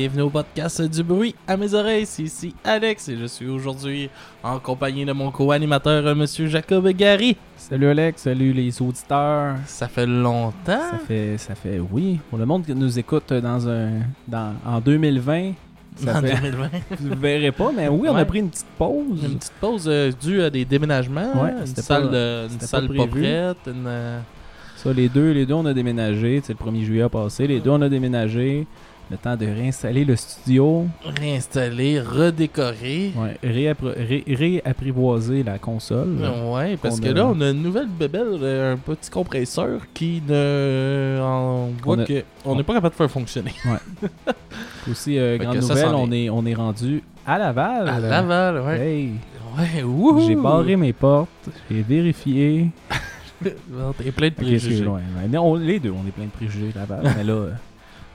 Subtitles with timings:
[0.00, 2.06] bienvenue au podcast du bruit à mes oreilles.
[2.06, 4.08] C'est ici Alex et je suis aujourd'hui
[4.42, 7.36] en compagnie de mon co-animateur, Monsieur Jacob Gary.
[7.58, 9.56] Salut Alex, salut les auditeurs.
[9.66, 10.54] Ça fait longtemps.
[10.64, 12.18] Ça fait, ça fait, oui.
[12.30, 13.90] Pour le monde qui nous écoute dans un,
[14.26, 15.52] dans, en 2020,
[15.96, 16.68] ça En fait, 2020.
[17.00, 18.20] vous verrez pas, mais oui, on Ouais.
[18.20, 19.22] a pris une petite pause.
[19.22, 21.42] Une petite pause euh, due à des déménagements.
[21.42, 23.58] Ouais, une salle, pas- de, une salle pas prête.
[23.66, 24.18] Une, euh,
[24.76, 26.40] Ça, les deux, les deux, on a déménagé.
[26.42, 27.46] C'est le 1er juillet passé.
[27.46, 28.66] Les deux, on a déménagé.
[29.10, 30.86] Le temps de réinstaller le studio.
[31.04, 33.10] réinstallée, redécorée.
[33.16, 36.16] Ouais, ré- réapprivoiser la console.
[36.52, 40.22] Ouais, parce que a- là, on a une nouvelle bébelle, euh, un petit compresseur qui
[40.28, 41.18] ne.
[41.20, 43.52] On voit On a- que on n'est pas capable de faire fonctionner.
[44.90, 47.88] Aussi, euh, grande nouvelle, on est, on est rendu à Laval.
[47.88, 48.78] À Laval, ouais.
[48.80, 49.10] Hey,
[49.58, 49.84] Ouais,
[50.28, 51.28] j'ai barré mes portes.
[51.68, 52.68] J'ai vérifié.
[53.42, 54.84] T'es plein de préjugés.
[54.84, 54.98] loin.
[54.98, 57.00] Ouais, mais on- les deux, on est plein de préjugés Laval.
[57.16, 57.46] mais là,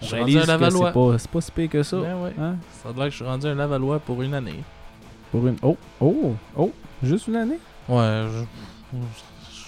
[0.06, 1.18] Je suis rendu Lavallois.
[1.20, 1.98] c'est pas, si pire que ça.
[1.98, 2.34] Ben ouais.
[2.40, 2.56] Hein?
[2.84, 4.64] Ça a l'air que je suis rendu un Lavallois pour une année.
[5.32, 5.56] Pour une...
[5.62, 6.72] Oh, oh, oh,
[7.04, 7.60] juste une année?
[7.90, 8.40] Ouais, je,
[8.94, 9.66] je-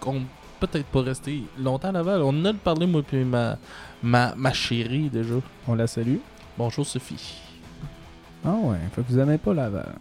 [0.00, 0.22] compte
[0.60, 2.22] peut-être pas rester longtemps à Laval.
[2.22, 3.56] On a parlé, moi, puis ma,
[4.02, 5.34] ma, ma chérie, déjà.
[5.68, 6.16] On la salue.
[6.56, 7.34] Bonjour, Sophie.
[8.44, 9.94] Ah ouais, fait que vous aimez pas Laval.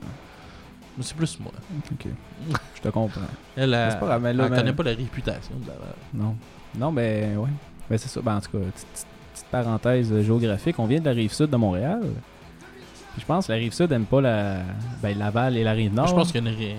[0.97, 1.51] Mais c'est plus moi.
[1.91, 2.07] Ok,
[2.75, 3.21] je te comprends.
[3.57, 5.95] Elle, Mais c'est pas grave, mais là, elle mais- connaît pas la réputation de Laval.
[6.13, 6.35] Non.
[6.77, 7.49] Non, ben ouais.
[7.89, 8.21] Ben c'est ça.
[8.21, 10.77] Ben en tout cas, petite, petite- parenthèse euh, géographique.
[10.79, 12.01] On vient de la rive sud de Montréal.
[13.13, 14.57] Puis je pense que la rive sud aime pas la.
[15.01, 16.07] Ben Laval et la rive nord.
[16.07, 16.75] Je pense qu'il y a une, ri-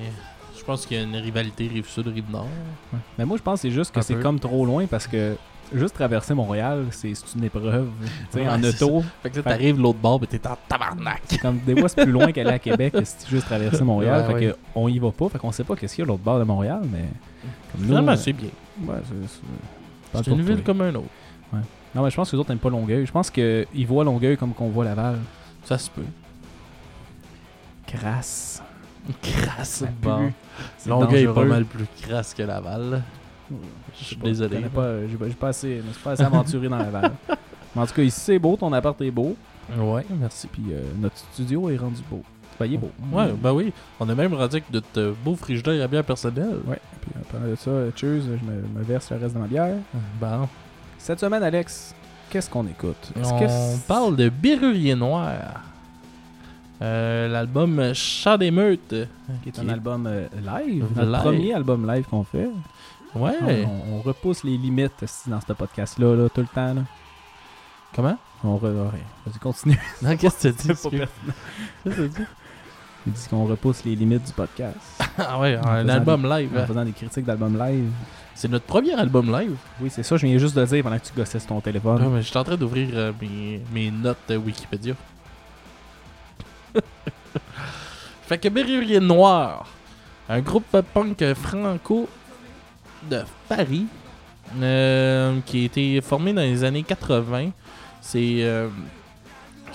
[0.59, 2.49] je pense qu'il y a une rivalité rive-sud, rive-nord.
[2.93, 2.99] Ouais.
[3.19, 5.37] Mais moi, je pense que c'est juste que c'est comme trop loin parce que
[5.73, 7.89] juste traverser Montréal, c'est une épreuve.
[8.33, 11.39] Tu sais, Ouais, en auto, Fait que là, t'arrives l'autre bord, mais t'es en tabarnak.
[11.41, 14.23] comme des fois, c'est plus loin qu'aller à Québec que si tu juste traverser Montréal.
[14.23, 14.53] Ouais, fait ouais.
[14.53, 15.29] que on y va pas.
[15.29, 17.05] Fait qu'on sait pas qu'est-ce qu'il y a l'autre bord de Montréal, mais.
[17.73, 18.51] Comme Finalement, c'est bien.
[18.87, 18.95] Ouais,
[20.15, 21.07] c'est- une ville comme un autre.
[21.97, 23.07] Non, mais je pense que les autres n'aiment pas Longueuil.
[23.07, 25.19] Je pense qu'ils voient Longueuil comme qu'on voit Laval.
[25.65, 26.03] Ça se peut.
[27.87, 28.63] Crasse.
[29.23, 30.31] Crasse, bon.
[30.87, 33.03] Longueuil est pas mal plus crasse que Laval.
[33.99, 34.61] Je suis désolé.
[34.63, 37.13] je pas, j'ai pas, assez, je suis pas assez aventuré dans Laval.
[37.75, 39.35] Mais en tout cas, ici c'est beau, ton appart est beau.
[39.79, 40.49] Ouais, merci.
[40.49, 42.23] Puis euh, notre studio est rendu beau.
[42.61, 42.91] Ben, il est beau.
[43.11, 43.73] Ouais, ben oui.
[44.01, 46.59] On a même rendu avec notre euh, beau frigidaire à bière personnelle.
[46.67, 46.81] Ouais.
[47.01, 47.11] Puis
[47.51, 49.77] de ça, cheers, je me, me verse le reste de ma bière.
[50.21, 50.47] Bon.
[51.07, 51.95] Cette semaine, Alex,
[52.31, 53.13] qu'est-ce qu'on écoute?
[53.15, 55.37] Est-ce On que parle de Berrurier Noir.
[56.83, 58.93] Euh, L'album Chant des Meutes.
[59.45, 60.87] qui est un album euh, live, Live.
[60.97, 62.49] notre premier album live qu'on fait.
[63.15, 63.37] Ouais.
[63.41, 66.75] On, on repousse les limites dans ce podcast-là, là, tout le temps.
[66.75, 66.83] Là.
[67.95, 68.19] Comment?
[68.43, 68.63] On re...
[68.63, 69.79] Vas-y, continue.
[70.03, 71.03] Non, qu'est-ce que tu dis?
[73.07, 74.77] Il dit qu'on repousse les limites du podcast.
[75.19, 76.51] Ah ouais, un album des- live.
[76.55, 76.67] En hein.
[76.67, 77.91] faisant des critiques d'albums live.
[78.35, 79.57] C'est notre premier album live.
[79.81, 81.61] Oui, c'est ça, je viens juste de le dire pendant que tu gossais sur ton
[81.63, 82.07] téléphone.
[82.13, 84.95] Mais je suis en train d'ouvrir euh, mes, mes notes de Wikipédia.
[88.27, 89.67] fait que Berrurier Noir,
[90.29, 92.09] un groupe punk franco
[93.11, 93.87] de Paris,
[94.61, 97.51] euh, qui a été formé dans les années 80.
[98.03, 98.69] C'est euh,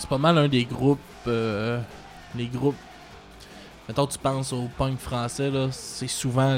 [0.08, 1.00] pas mal un des groupes.
[1.28, 1.80] euh,
[2.36, 2.76] les groupes.
[3.92, 6.58] Mettons, tu penses au punk français, là, c'est souvent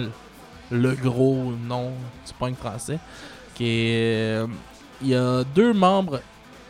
[0.70, 1.90] le- gros nom
[2.28, 3.00] du punk français.
[3.56, 4.48] Qui est, euh,
[5.02, 6.22] il y a deux membres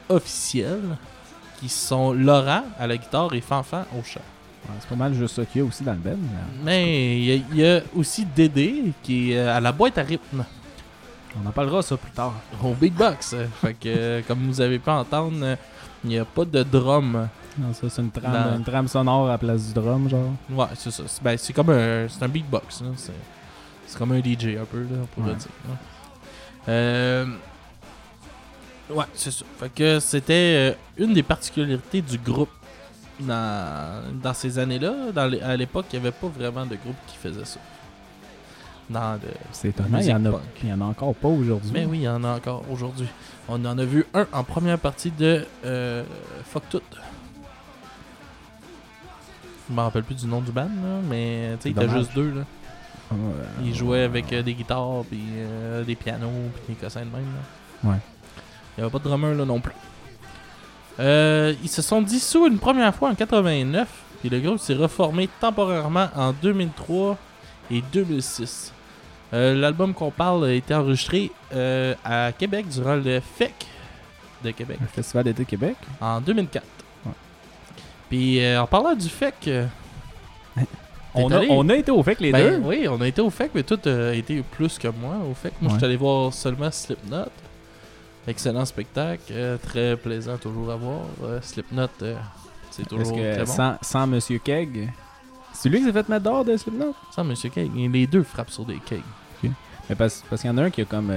[0.08, 0.96] officiels
[1.60, 4.22] qui sont Laurent à la guitare et Fanfan au chant.
[4.70, 6.16] Ouais, c'est pas mal juste ça qu'il y a aussi dans le band.
[6.64, 9.98] mais il y, a- il y a aussi Dédé qui est euh, à la boîte
[9.98, 10.46] à rythme
[11.44, 12.36] On en parlera ça plus tard.
[12.64, 13.36] au beatbox.
[13.62, 15.58] fait que euh, comme vous avez pu entendre,
[16.06, 17.28] il n'y a pas de drum.
[17.58, 20.32] Non, ça, c'est une trame, Dans- une trame sonore à la place du drum, genre.
[20.50, 21.04] Ouais, c'est ça.
[21.08, 22.82] C'est, ben, c'est comme un, c'est un beatbox.
[22.82, 22.88] là.
[22.96, 23.12] C'est,
[23.86, 25.36] c'est comme un DJ un peu, là, on pourrait Ouais.
[25.38, 25.48] dire.
[25.70, 25.76] là.
[26.70, 27.26] Euh,
[28.90, 29.46] ouais, c'est ça.
[29.60, 32.50] Fait que c'était euh, une des particularités du groupe
[33.20, 35.12] dans, dans ces années-là.
[35.14, 37.60] Dans les- à l'époque, il n'y avait pas vraiment de groupe qui faisait ça.
[38.90, 40.42] Dans le, C'est étonnant, il y, en Musique a, punk.
[40.64, 41.72] il y en a encore pas aujourd'hui.
[41.74, 43.08] mais oui, il y en a encore aujourd'hui.
[43.48, 46.04] On en a vu un en première partie de euh,
[46.52, 46.82] Fuck Tout.
[49.70, 52.14] Je me rappelle plus du nom du band, là, mais tu sais, il était juste
[52.14, 52.32] deux.
[52.32, 52.42] Là.
[53.12, 53.18] Ouais,
[53.64, 57.26] Ils jouaient avec euh, des guitares, puis euh, des pianos, puis des cossins de même.
[57.84, 57.90] Là.
[57.92, 57.98] Ouais.
[58.76, 59.74] Il n'y avait pas de drummer là non plus.
[61.00, 63.88] Euh, ils se sont dissous une première fois en 89,
[64.20, 67.18] puis le groupe s'est reformé temporairement en 2003
[67.72, 68.74] et 2006.
[69.34, 71.32] Euh, L'album qu'on parle a été enregistré
[72.06, 73.54] à Québec durant le FEC
[74.44, 75.76] de Québec Le Festival d'été Québec?
[76.02, 76.66] en 2004.
[78.14, 79.66] Puis euh, en parlant du FEC, euh,
[81.16, 81.48] On a, allé?
[81.50, 82.68] on a été au FEC les ben, deux.
[82.68, 85.52] oui, on a été au FEC, mais tout a été plus que moi au FEC.
[85.60, 87.32] Moi, je suis allé voir seulement Slipknot.
[88.28, 91.00] Excellent spectacle, euh, très plaisant toujours à voir.
[91.24, 92.16] Euh, Slipknot, euh,
[92.70, 93.52] c'est toujours que très bon.
[93.52, 94.92] sans, sans Monsieur Keg,
[95.52, 96.94] c'est lui qui s'est fait mettre dehors de Slipknot?
[97.16, 99.02] Sans Monsieur Cake, les deux frappent sur des cakes.
[99.90, 101.12] Mais parce, parce qu'il y en a un qui a comme.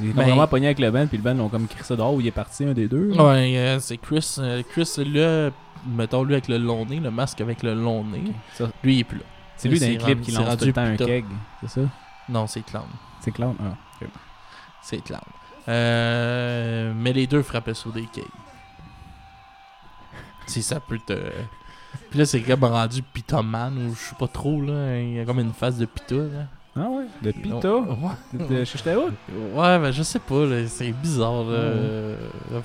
[0.00, 2.14] Il est Ben- vraiment pogné avec le band, puis le band l'ont comme crissé dehors
[2.14, 3.10] où il est parti, un des deux.
[3.12, 4.36] Ouais, euh, c'est Chris.
[4.38, 5.50] euh, Chris, là,
[5.86, 8.24] mettons lui avec le long nez, le masque avec le long nez.
[8.82, 9.24] Lui, il est plus là.
[9.56, 11.24] c'est lui dans les clips qui lance tout rendu le temps un keg,
[11.60, 11.88] c'est ça?
[12.28, 12.86] Non, c'est Clown.
[13.20, 13.54] C'est Clown?
[13.60, 14.04] Ah.
[14.82, 15.20] C'est Clown.
[15.68, 18.24] Euh, mais les deux frappaient sur des cakes.
[20.48, 21.12] Si ça peut te.
[22.10, 25.00] Puis là, c'est comme rendu Pitoman ou je sais pas trop, là.
[25.00, 26.46] Il y a comme une face de Pita, là.
[26.78, 27.06] Ah ouais?
[27.22, 27.32] De?
[27.88, 28.46] Ouais.
[28.48, 29.12] De Chichetaout?
[29.54, 30.66] Ouais, ben je sais pas, là.
[30.68, 31.52] C'est bizarre, là.
[31.56, 32.16] Euh,
[32.52, 32.60] Un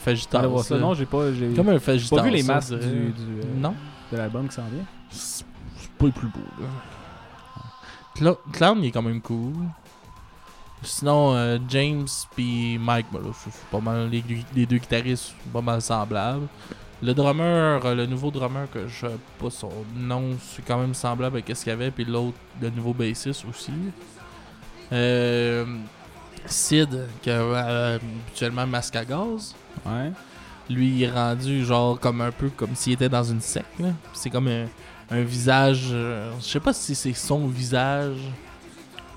[0.47, 0.77] voir ça.
[0.77, 1.31] Non, j'ai pas.
[1.33, 1.79] J'ai Comme un
[2.17, 3.73] pas vu les masques du, du, euh, Non.
[4.11, 4.83] de l'album qui s'en vient?
[5.09, 5.45] C'est
[5.97, 6.67] pas le plus beau, là.
[8.15, 9.53] Cla- Clown, il est quand même cool.
[10.83, 14.23] Sinon, euh, James puis Mike, ben là, c'est pas mal les,
[14.55, 16.47] les deux guitaristes, sont pas mal semblables.
[17.03, 20.93] Le drummer, euh, le nouveau drummer que je sais pas son nom, c'est quand même
[20.93, 23.71] semblable à ce qu'il y avait, puis l'autre, le nouveau bassiste aussi.
[24.91, 25.65] Euh,
[26.45, 29.55] Sid, qui a euh, habituellement masque à gaz.
[29.85, 30.11] Ouais.
[30.69, 33.81] Lui, il est rendu genre comme un peu comme s'il était dans une secte.
[34.13, 34.65] C'est comme un,
[35.09, 35.89] un visage.
[35.91, 38.19] euh, je sais pas si c'est son visage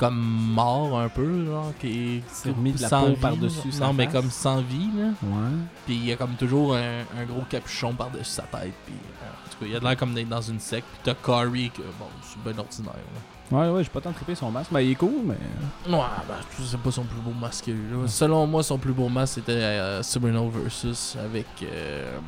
[0.08, 0.16] comme
[0.54, 4.30] mort un peu, genre, qui est C'est remis de la peau par-dessus Non, mais comme
[4.30, 5.06] sans vie, là.
[5.22, 5.50] Ouais.
[5.86, 8.72] Puis il y a comme toujours un, un gros capuchon par-dessus sa tête.
[8.86, 10.86] Puis, euh, en tout cas, il a de l'air comme d'être dans une secte.
[10.92, 12.92] Puis t'as Corey, que bon, c'est bien ordinaire.
[12.94, 13.20] là.
[13.58, 14.70] Ouais, ouais, j'ai pas tant trippé son masque.
[14.72, 15.34] Mais il est cool, mais.
[15.92, 16.34] Ouais, ben,
[16.64, 17.64] c'est pas son plus beau masque.
[17.64, 18.08] qu'il a eu, là.
[18.08, 20.02] Selon moi, son plus beau masque, c'était euh,
[20.52, 22.18] Versus avec euh,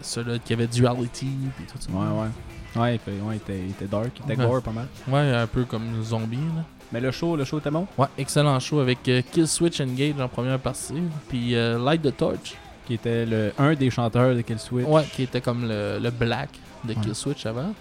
[0.00, 1.30] celui qui avait Duality.
[1.56, 1.90] Puis tout ça.
[1.90, 2.28] Ouais, ouais.
[2.76, 4.48] Ouais, il, fait- ouais, il, était, était dark, il était Ouais.
[4.48, 4.86] gore pas mal.
[5.08, 6.36] Ouais, un peu comme zombie.
[6.36, 6.64] Là.
[6.92, 7.86] Mais le show, le show était bon?
[7.98, 10.94] Ouais, excellent show avec euh, Kill Switch Engage en première partie.
[11.28, 12.54] Puis euh, Light the Torch.
[12.86, 14.86] Qui était le, un des chanteurs de Kill Switch.
[14.86, 16.48] Ouais, qui était comme le, le Black
[16.84, 17.00] de Ouais.
[17.02, 17.74] Kill Switch avant.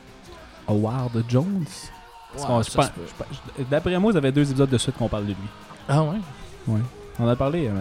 [0.68, 1.66] Howard Jones.
[2.38, 2.62] Ouais,
[3.72, 5.36] D'après moi, vous avez deux épisodes de suite qu'on parle de lui.
[5.88, 6.18] Ah ouais?
[7.20, 7.72] On en a parlé, euh.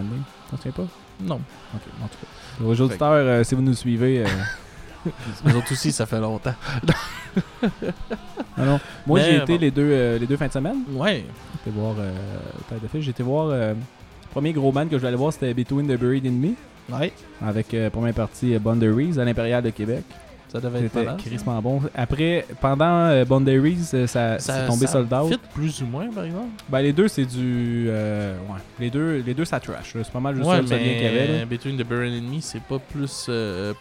[0.49, 0.87] T'en souviens pas?
[1.21, 1.35] Non.
[1.75, 2.63] Ok, en tout cas.
[2.65, 4.23] Aux auditeurs, euh, si vous nous suivez.
[4.23, 4.27] euh,
[5.45, 6.53] Les autres aussi, ça fait longtemps.
[8.57, 8.79] non.
[9.05, 9.59] Moi, Mais j'ai été bon.
[9.61, 10.77] les, deux, euh, les deux fins de semaine.
[10.91, 11.23] Ouais.
[11.65, 11.95] J'ai été voir.
[11.99, 12.11] Euh,
[12.69, 13.47] Tête de été voir.
[13.49, 16.31] euh, le premier gros band que je voulais aller voir, c'était Between the Buried and
[16.31, 16.49] Me.
[16.95, 17.11] Ouais.
[17.45, 20.03] Avec euh, première partie Boundaries à l'Impérial de Québec.
[20.49, 21.19] Ça devait être C'était malade.
[21.21, 21.29] ça.
[21.29, 21.81] crissement bon.
[21.93, 25.29] Après, pendant Boundaries, ça, Ça- c'est tombé ça sold out.
[25.29, 26.47] fit plus ou moins, par exemple?
[26.69, 27.89] Ben, les deux, c'est du.
[27.89, 28.61] ouais.
[28.79, 29.91] Les deux, les deux, ça trash.
[29.93, 31.27] C'est pas mal juste ça ouais, seul lien qu'il y avait.
[31.27, 31.33] là.
[31.39, 33.29] mais Between the Burn and Me, c'est pas plus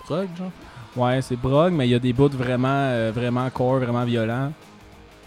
[0.01, 0.51] prog, genre.
[0.97, 4.53] Ouais, c'est brog, mais il y a des bouts vraiment, euh, vraiment core, vraiment violents.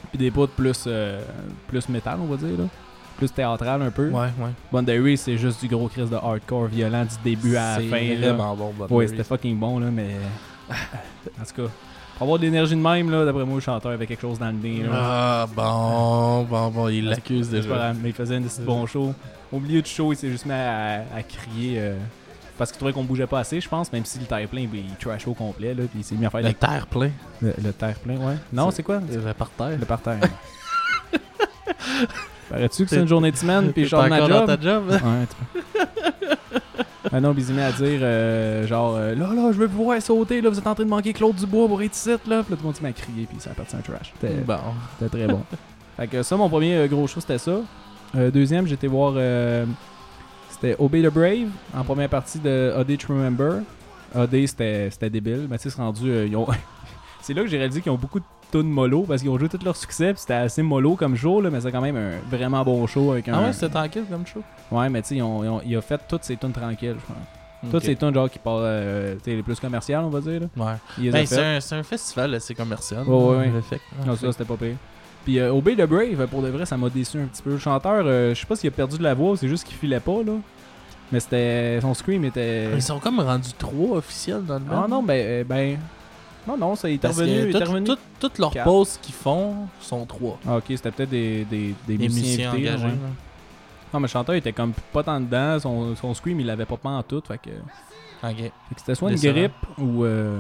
[0.10, 1.22] Puis des bouts plus, euh,
[1.68, 2.58] plus métal, on va dire.
[2.58, 2.66] Là.
[3.18, 4.10] Plus théâtral un peu.
[4.10, 4.50] Ouais, ouais.
[4.72, 7.98] Boundary, c'est juste du gros crise de hardcore violent du début à la fin.
[8.00, 10.16] C'est vraiment bon, Bob Ouais, c'était fucking bon, là, mais.
[10.70, 11.70] en tout cas,
[12.18, 14.48] pour avoir de l'énergie de même, là, d'après moi, le chanteur avait quelque chose dans
[14.48, 14.84] le nez.
[14.84, 14.90] là.
[14.94, 17.94] Ah, bon, bon, bon, il l'accuse déjà.
[18.02, 19.14] mais il faisait un petit bon show.
[19.52, 21.76] Au milieu du show, il s'est juste mis à, à crier.
[21.80, 21.96] euh,
[22.60, 24.82] parce qu'il trouvait qu'on bougeait pas assez, je pense, même si le terre plein, ben,
[24.88, 27.10] il trash au complet, là, puis il s'est mis à faire Le le, terre plein?
[27.42, 28.36] le, le terre plein, ouais.
[28.54, 29.00] Non, c'est quoi?
[29.12, 29.78] Le par terre.
[29.80, 30.20] Le parterre.
[32.50, 34.46] Paraît-tu que c'est une journée de semaine, puis je T'es de ma encore job?
[34.48, 34.84] ta job?
[34.90, 34.98] Ouais,
[35.30, 35.60] tu.
[37.12, 39.68] Ah non, puis il s'est mis à dire, euh, genre, euh, là, là, je veux
[39.68, 42.10] vous voir sauter, là, vous êtes en train de manquer Claude Dubois pour être ici,
[42.10, 42.18] là.
[42.18, 44.12] Puis là, tout le monde s'est mis à crier, puis ça a parti un trash.
[44.20, 44.58] C'était Bon.
[45.00, 45.42] c'était très bon.
[45.98, 47.62] fait que ça, mon premier euh, gros show, c'était ça.
[48.16, 49.66] Euh, deuxième, j'étais voir, euh,
[50.62, 53.62] c'était Obey the Brave, en première partie de A Day to Remember.
[54.16, 56.48] A Day, c'était débile, mais tu sais, c'est rendu, euh, ils ont...
[57.22, 59.48] c'est là que j'ai réalisé qu'ils ont beaucoup de tunes mollo, parce qu'ils ont joué
[59.50, 62.64] tout leur succès, c'était assez mollo comme show, là, mais c'est quand même un vraiment
[62.64, 63.34] bon show avec un...
[63.36, 64.42] Ah ouais, c'était tranquille comme show?
[64.72, 66.96] Ouais, mais tu sais, ils ont, ils ont- il a fait toutes ces tunes tranquilles,
[67.00, 67.24] je pense.
[67.62, 67.72] Ok.
[67.72, 70.40] Toutes ces tunes, genre, qui parlent, euh, tu sais, les plus commerciales, on va dire,
[70.42, 70.48] là.
[70.66, 70.74] Ouais.
[70.98, 73.04] Il Ben, c'est un, un festival assez commercial.
[73.08, 73.52] Ouais, ouais, ouais.
[73.54, 73.82] le fait.
[74.08, 74.76] Non, ça, c'était pas pire.
[75.26, 77.52] Puis euh, Obey the Brave, pour de vrai, ça m'a déçu un petit peu.
[77.52, 79.76] Le chanteur, euh, je sais pas s'il a perdu de la voix, c'est juste qu'il
[79.76, 80.34] filait pas, là.
[81.12, 81.80] Mais c'était.
[81.82, 82.72] Son scream était.
[82.74, 84.66] Ils sont comme rendus trois officiels dans le.
[84.72, 85.14] Ah non, ben.
[85.16, 85.78] euh, ben...
[86.48, 87.84] Non, non, ça est revenu.
[88.20, 90.40] toutes leurs pauses qu'ils font sont trois.
[90.48, 92.86] Ah, ok, c'était peut-être des, des, des, Les musiciens, musiciens invités, engagés.
[92.86, 92.92] ouais.
[92.92, 92.98] là.
[93.94, 95.60] Non, mais le chanteur il était comme pas tant dedans.
[95.60, 97.22] Son, son scream, il l'avait pas pas en tout.
[97.28, 97.50] Fait que,
[98.28, 98.38] Ok.
[98.38, 100.40] fait que c'était soit une grippe ou, euh,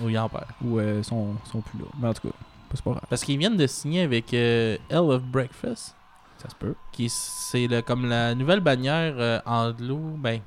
[0.00, 0.44] Ou il en perd.
[0.64, 1.84] ou euh, son, son plus là.
[2.00, 2.34] Mais en tout cas,
[2.76, 3.04] c'est pas grave.
[3.08, 5.94] Parce qu'ils viennent de signer avec euh, Hell of Breakfast.
[6.38, 6.74] Ça se peut.
[6.92, 10.40] qui c'est le- comme la nouvelle bannière euh, Anglo, ben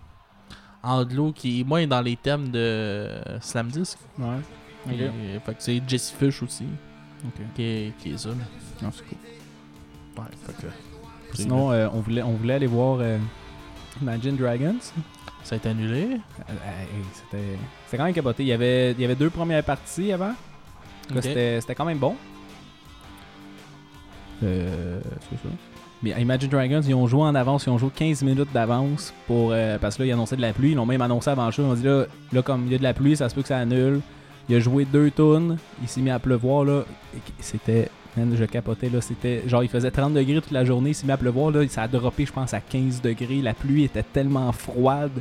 [0.83, 3.97] Anglo qui est moins dans les thèmes de euh, Slam Disc.
[4.17, 4.27] Ouais.
[4.85, 4.93] Ok.
[4.93, 6.65] Et, euh, fait que c'est Jesse Fish aussi
[7.25, 7.41] Ok.
[7.55, 8.29] qui est, qui est ça.
[8.81, 9.17] Non, c'est cool.
[10.23, 10.71] Ouais, fait que
[11.35, 12.99] Sinon, euh, on, voulait, on voulait aller voir
[14.01, 14.77] Imagine Dragons.
[15.43, 16.19] Ça a été annulé.
[17.13, 18.43] C'était quand même capoté.
[18.43, 20.33] Il y, avait, il y avait deux premières parties avant.
[21.15, 22.15] C'était c'était quand même bon.
[24.43, 24.99] Euh,
[25.29, 25.53] c'est ça.
[26.01, 29.51] Mais Imagine Dragons, ils ont joué en avance, ils ont joué 15 minutes d'avance pour
[29.51, 30.71] euh, parce que là, ils annonçaient de la pluie.
[30.71, 31.63] Ils l'ont même annoncé avant le show.
[31.63, 33.41] Ils ont dit là, là, comme il y a de la pluie, ça se peut
[33.41, 33.99] que ça annule.
[34.47, 36.83] Il a joué deux tonnes, il s'est mis à pleuvoir là.
[37.39, 37.89] C'était.
[38.17, 39.01] je capotais là.
[39.01, 39.43] C'était.
[39.45, 41.67] Genre, il faisait 30 degrés toute la journée, il s'est mis à pleuvoir là.
[41.67, 43.41] Ça a droppé, je pense, à 15 degrés.
[43.41, 45.11] La pluie était tellement froide.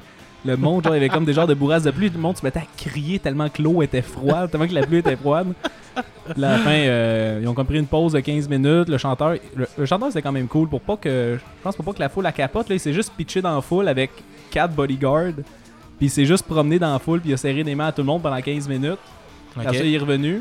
[0.45, 2.11] Le monde, genre, il y avait comme des genres de bourrasques de pluie.
[2.11, 4.87] Tout le monde se mettait à crier tellement que l'eau était froide, tellement que la
[4.87, 5.49] pluie était froide.
[5.95, 8.89] Puis à la fin, euh, ils ont comme pris une pause de 15 minutes.
[8.89, 11.85] Le chanteur, le, le chanteur c'était quand même cool pour pas que, je pense pour
[11.85, 12.69] pas que la foule la capote.
[12.69, 14.11] Là, il s'est juste pitché dans la foule avec
[14.51, 15.35] 4 bodyguards.
[15.99, 17.93] Puis il s'est juste promené dans la foule, puis il a serré des mains à
[17.93, 18.99] tout le monde pendant 15 minutes.
[19.57, 19.65] Ok.
[19.65, 20.41] Après ça, il est revenu.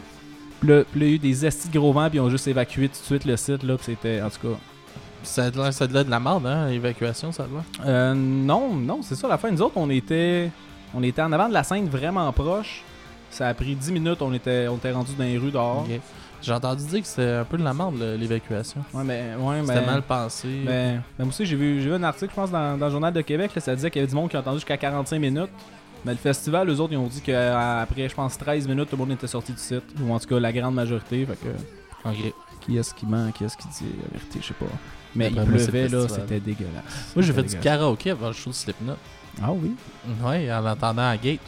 [0.60, 2.22] Puis là, puis là, il y a eu des estis de gros vents, puis ils
[2.22, 3.63] ont juste évacué tout de suite le site.
[3.63, 4.58] Là, puis c'était, en tout cas.
[5.27, 7.63] Ça de ça de de la merde, hein, l'évacuation, ça l'air.
[7.86, 9.27] Euh, non, non, c'est ça.
[9.27, 10.50] La fin, nous autres, on était,
[10.93, 12.84] on était en avant de la scène vraiment proche.
[13.29, 15.86] Ça a pris 10 minutes, on était, on était rendu dans les rues dehors.
[16.41, 18.84] J'ai entendu dire que c'était un peu de la merde, l'évacuation.
[18.93, 20.48] Ouais, mais, ouais, C'était mal pensé.
[20.65, 22.91] Ben, ben, moi aussi, j'ai vu, j'ai vu un article, je pense, dans, dans le
[22.91, 23.51] Journal de Québec.
[23.53, 25.50] Là, ça disait qu'il y avait du monde qui a entendu jusqu'à 45 minutes.
[26.05, 29.03] Mais le festival, eux autres, ils ont dit qu'après, je pense, 13 minutes, tout le
[29.03, 29.84] monde était sorti du site.
[30.01, 31.25] Ou en tout cas, la grande majorité.
[31.25, 32.10] Fait que.
[32.67, 34.65] Qui est-ce qui ment, qui est-ce qui dit la vérité, je sais pas.
[35.15, 37.13] Mais D'après il pleuvait, le là, c'était dégueulasse.
[37.15, 38.97] Moi, j'ai fait du karaoké avant le show de Slipknot.
[39.41, 39.74] Ah oui?
[40.24, 41.39] Ouais, en entendant à Gate.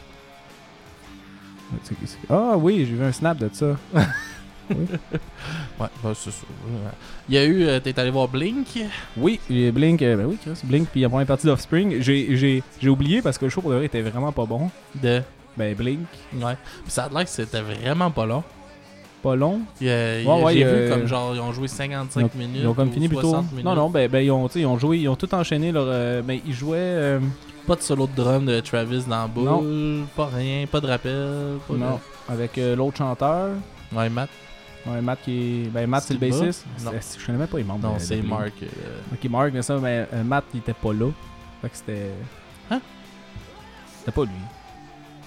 [2.28, 3.76] Ah oui, j'ai vu un snap de ça.
[4.70, 6.44] Ouais, bah, c'est ça.
[6.64, 6.90] Ouais.
[7.28, 7.64] Il y a eu.
[7.64, 8.68] euh, T'es allé voir Blink?
[9.16, 12.00] Oui, Blink, euh, ben oui, Chris, Blink, puis la première partie d'Offspring.
[12.00, 14.70] J'ai oublié parce que le show pour de vrai était vraiment pas bon.
[14.94, 15.22] De?
[15.56, 16.56] Ben Blink, Ouais.
[16.84, 18.44] Puis ça a l'air que c'était vraiment pas long.
[19.22, 19.60] Pas long.
[19.80, 21.68] Il y a- il y Ouais, a- ouais, J'ai vu comme genre, ils ont joué
[21.68, 22.60] 55 minutes.
[22.62, 23.30] Ils ont comme fini plus tôt.
[23.30, 23.64] 60 minutes.
[23.64, 25.72] Non, non, ben, ben ils, ont, ils ont joué, ils ont tout enchaîné.
[25.72, 26.76] Leur, euh, ben, ils jouaient.
[26.78, 27.20] euh,
[27.66, 30.04] Pas de solo de drum de Travis dans la boule.
[30.16, 31.58] Pas rien, pas de rappel.
[31.68, 33.50] Pas non, avec euh, l'autre chanteur.
[33.94, 34.30] Ouais, Matt.
[34.86, 35.68] Ouais, Matt qui est.
[35.68, 36.64] Ben, Matt, c'est le bassiste.
[36.82, 36.90] bas?
[36.92, 36.98] Non.
[37.18, 37.86] Je connais même pas les membres.
[37.86, 38.22] Non, c'est.
[38.22, 38.52] Mark.
[38.62, 38.66] euh,
[39.12, 41.06] Ok, Mark, mais ça, mais euh, Matt, il était pas là.
[41.60, 42.10] Fait que c'était.
[42.70, 42.80] Hein?
[43.98, 44.30] C'était pas lui.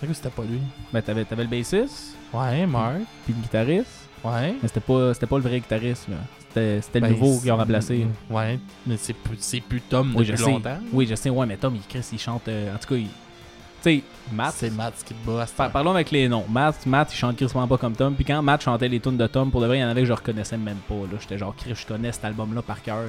[0.04, 0.60] C'est que c'était pas lui.
[0.92, 2.96] Ben, t'avais, t'avais le bassiste, Ouais, Mark.
[3.26, 4.10] puis le guitariste.
[4.24, 4.56] Ouais.
[4.62, 6.16] Mais c'était pas, c'était pas le vrai guitariste, là.
[6.40, 8.08] C'était, c'était le Ben, nouveau qu'ils ont remplacé.
[8.30, 10.52] Ouais, mais c'est plus, c'est plus Tom Oui, je depuis sais.
[10.52, 10.78] longtemps.
[10.94, 12.48] Oui, je sais, ouais, mais Tom, il, Chris, il chante.
[12.48, 13.08] euh, en tout cas, il.
[13.08, 14.54] Tu sais, Matt.
[14.56, 15.70] C'est Matt qui te Par- temps.
[15.70, 16.46] parlons avec les noms.
[16.50, 18.14] Matt, Matt, il chante crissement pas comme Tom.
[18.16, 20.02] Puis quand Matt chantait les tunes de Tom, pour de vrai, il y en avait
[20.02, 20.94] que je reconnaissais même pas.
[20.96, 21.18] Là.
[21.20, 23.00] J'étais genre, Chris, je connais cet album-là par cœur.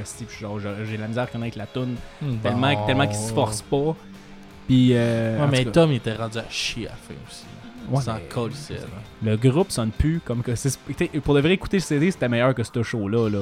[0.41, 1.95] genre, j'ai la misère à reconnaître la tune.
[2.21, 2.37] Bon.
[2.43, 3.95] Tellement, tellement qu'il se force pas.
[4.67, 4.91] Puis.
[4.93, 7.45] Euh, Ouais, mais Tom, il était rendu à chier à la fin aussi.
[7.91, 8.81] Ouais, il s'en mais- colissait, là.
[9.23, 10.53] le groupe sonne plus comme que
[11.21, 13.29] Pour de vrai, écouter le CD, c'était meilleur que ce show-là.
[13.29, 13.41] Là.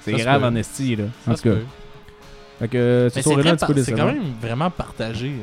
[0.00, 0.46] C'est grave peut.
[0.46, 0.96] en esti.
[0.96, 1.04] Là.
[1.24, 1.54] Ça En tout cas.
[2.58, 4.70] Fait que euh, ce c'est soir-là, très un petit peu par- c'est quand même vraiment
[4.70, 5.28] partagé.
[5.28, 5.34] là.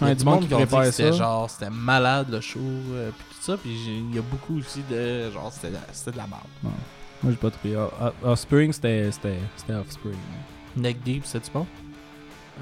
[0.00, 1.16] Il y a Ouais, du monde qui ont dit que préfère c'était ça.
[1.18, 3.70] genre, c'était malade le show, euh, puis tout ça, puis
[4.10, 6.42] il y a beaucoup aussi de genre, c'était c'était de la merde.
[6.62, 6.72] Moi,
[7.30, 7.76] j'ai pas trouvé.
[7.78, 10.16] Ah, ah, Offspring, c'était c'était- c'était Offspring.
[10.76, 11.64] Neck Deep, c'est-tu bon?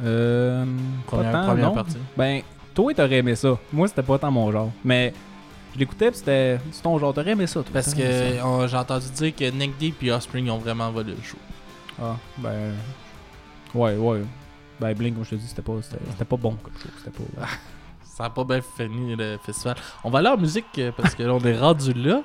[0.04, 0.64] Euh.
[1.06, 1.74] Première, pas tant, première non.
[1.74, 1.96] partie.
[2.16, 2.42] Ben,
[2.74, 3.58] toi, t'aurais aimé ça.
[3.72, 4.70] Moi, c'était pas tant mon genre.
[4.84, 5.12] Mais
[5.74, 7.12] je l'écoutais, pis c'était c'est ton genre.
[7.14, 7.70] T'aurais aimé ça, toi.
[7.72, 11.22] Parce que on- j'ai entendu dire que Neck Deep et Offspring ont vraiment volé le
[11.22, 11.38] show.
[12.02, 12.72] Ah, ben.
[13.74, 14.22] Ouais, ouais.
[14.80, 16.92] Ben, Blink, comme je te dis, c'était pas, c'était c'était pas bon comme chose.
[17.04, 17.46] C'était pas.
[18.04, 19.76] Ça a pas bien fini le festival.
[20.04, 22.22] On va aller en musique euh, parce que là, on est rendu là.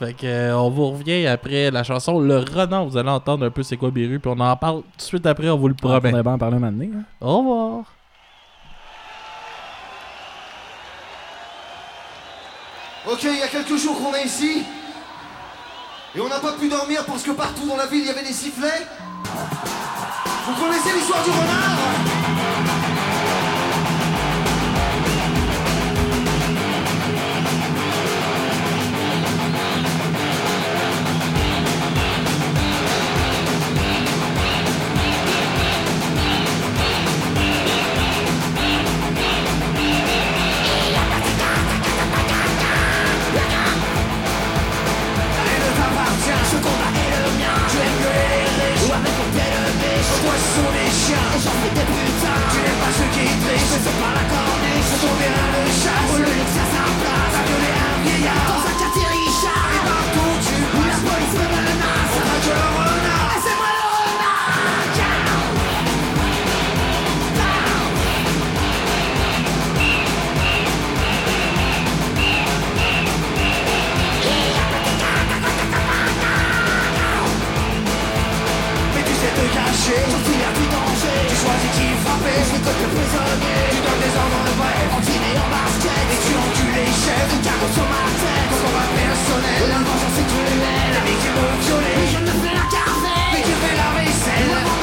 [0.00, 2.86] Fait que euh, on vous revient après la chanson Le Renard.
[2.86, 5.26] Vous allez entendre un peu c'est quoi Biru, puis on en parle tout de suite
[5.26, 6.00] après, on vous le On promet.
[6.10, 7.02] pourrait bien en parler un moment donné, hein.
[7.20, 7.84] Au revoir.
[13.10, 14.62] Ok, il y a quelques jours qu'on est ici.
[16.14, 18.22] Et on n'a pas pu dormir parce que partout dans la ville il y avait
[18.24, 18.86] des sifflets.
[19.24, 22.19] Vous connaissez l'histoire du renard?
[53.00, 54.88] Ceux qui trichent, mais c'est pas la corniche.
[54.92, 57.32] Ce sont bien le chat, au lieu que ça s'implace.
[57.32, 59.68] À gueuler un vieillard, dans un quartier Richard.
[59.72, 62.12] Et partout tu passes, la police me menace.
[62.20, 63.88] On a que le renard, et c'est moi le.
[78.92, 80.04] Mais tu sais te cacher,
[81.50, 84.86] Tu choisis qui frapper Je suis comme le prisonnier Tu donnes des ordres de bref
[84.94, 86.06] En dîner en basket.
[86.14, 88.46] Et tu encules les chefs Une carreau sur ma tête.
[88.50, 91.98] Ton combat personnel La vengeance est cruelle La victime me violer.
[92.06, 94.79] Je me fais la carnet Mais tu fais la vaisselle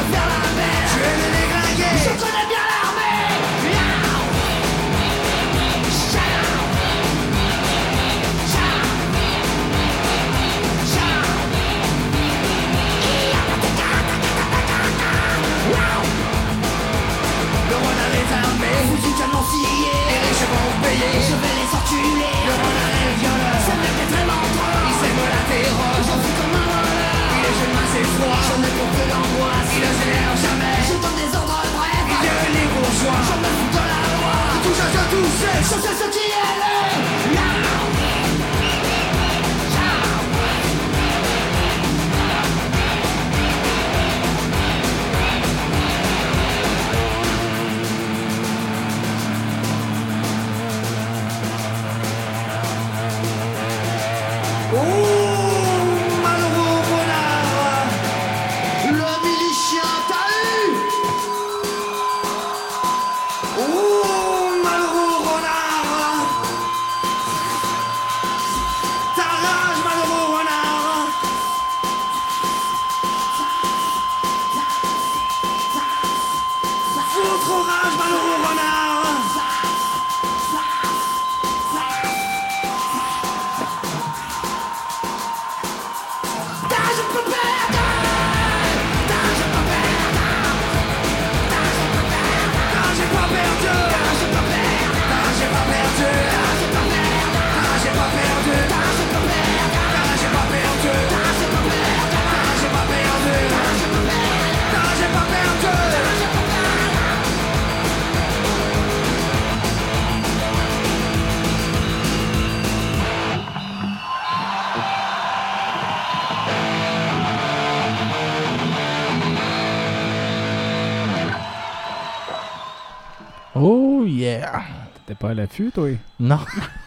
[125.28, 125.90] pas à l'affût, toi?
[126.20, 126.40] Non.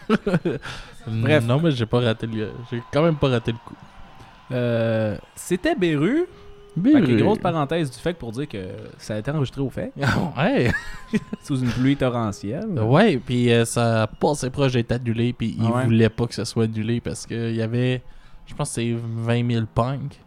[1.07, 1.45] Bref.
[1.45, 2.49] Non, mais j'ai pas raté le.
[2.71, 3.75] J'ai quand même pas raté le coup.
[4.51, 6.25] Euh, C'était Beru.
[6.75, 8.57] Bien Fait que grosse parenthèse du fait pour dire que
[8.97, 9.91] ça a été enregistré au fait,
[10.37, 10.71] ouais.
[11.43, 12.79] sous une pluie torrentielle.
[12.79, 15.83] Ouais, puis euh, ça a passé proche d'être annulé, puis il Ah ouais?
[15.83, 18.01] voulait pas que ça soit annulé parce qu'il y avait,
[18.45, 20.17] je pense c'est 20 000 punks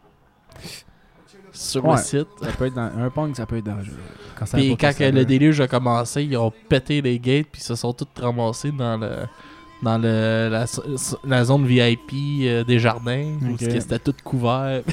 [1.55, 1.93] sur Ouais.
[1.93, 2.27] le site.
[2.43, 3.97] Ça peut être dans- un punk, ça peut être dangereux.
[4.39, 7.61] Quand ça Puis quand que le déluge a commencé, ils ont pété les gates, puis
[7.63, 9.11] ils se sont tous ramassés dans le
[9.83, 10.65] dans le, la,
[11.27, 12.13] la zone VIP
[12.47, 14.83] euh, des jardins, où c'était tout couvert.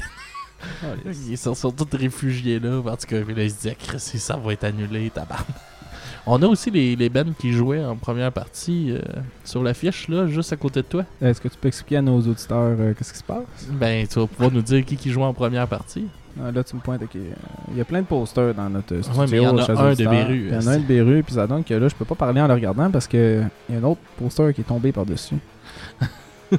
[0.84, 0.94] Ah,
[1.28, 2.78] Ils se sont tous réfugiés là.
[2.78, 5.46] En tout cas, là, ils se disaient, Chris, ça va être annulé, tabarnak.
[6.24, 9.00] On a aussi les, les bands qui jouaient en première partie euh,
[9.44, 11.04] sur l'affiche, là, juste à côté de toi.
[11.20, 13.42] Est-ce que tu peux expliquer à nos auditeurs euh, qu'est-ce qui se passe?
[13.72, 16.06] Ben, tu vas pouvoir nous dire qui qui jouait en première partie.
[16.40, 17.14] Ah, là, tu me pointes, ok.
[17.70, 19.20] Il y a plein de posters dans notre studio.
[19.20, 20.04] Ouais, mais il y en a un de.
[20.04, 22.04] Beru, Il y en a un de Beru, puis ça donne que là, je peux
[22.06, 24.64] pas parler en le regardant parce que il y a un autre poster qui est
[24.64, 25.36] tombé par-dessus.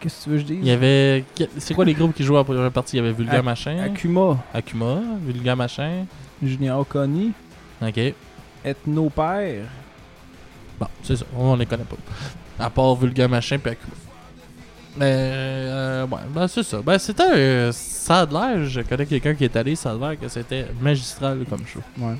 [0.00, 0.58] Qu'est-ce que tu veux que je dise?
[0.60, 1.24] Il y avait.
[1.58, 2.96] C'est quoi les groupes qui jouaient en première partie?
[2.96, 6.04] Il y avait Vulga Machin, Akuma, Akuma, Vulga Machin.
[6.42, 7.32] Junior Connie,
[7.82, 8.14] Ok.
[8.64, 9.64] Ethnopère.
[10.78, 11.96] Bon, c'est ça, on les connaît pas.
[12.64, 13.94] À part Vulga Machin puis Akuma.
[14.96, 16.78] Mais, euh, ouais, ben c'est ça.
[16.82, 17.22] Ben c'était.
[17.32, 20.18] euh, ça a de l'air, je connais quelqu'un qui est allé, ça a de l'air
[20.18, 21.80] que c'était magistral comme show.
[21.98, 22.14] Ouais.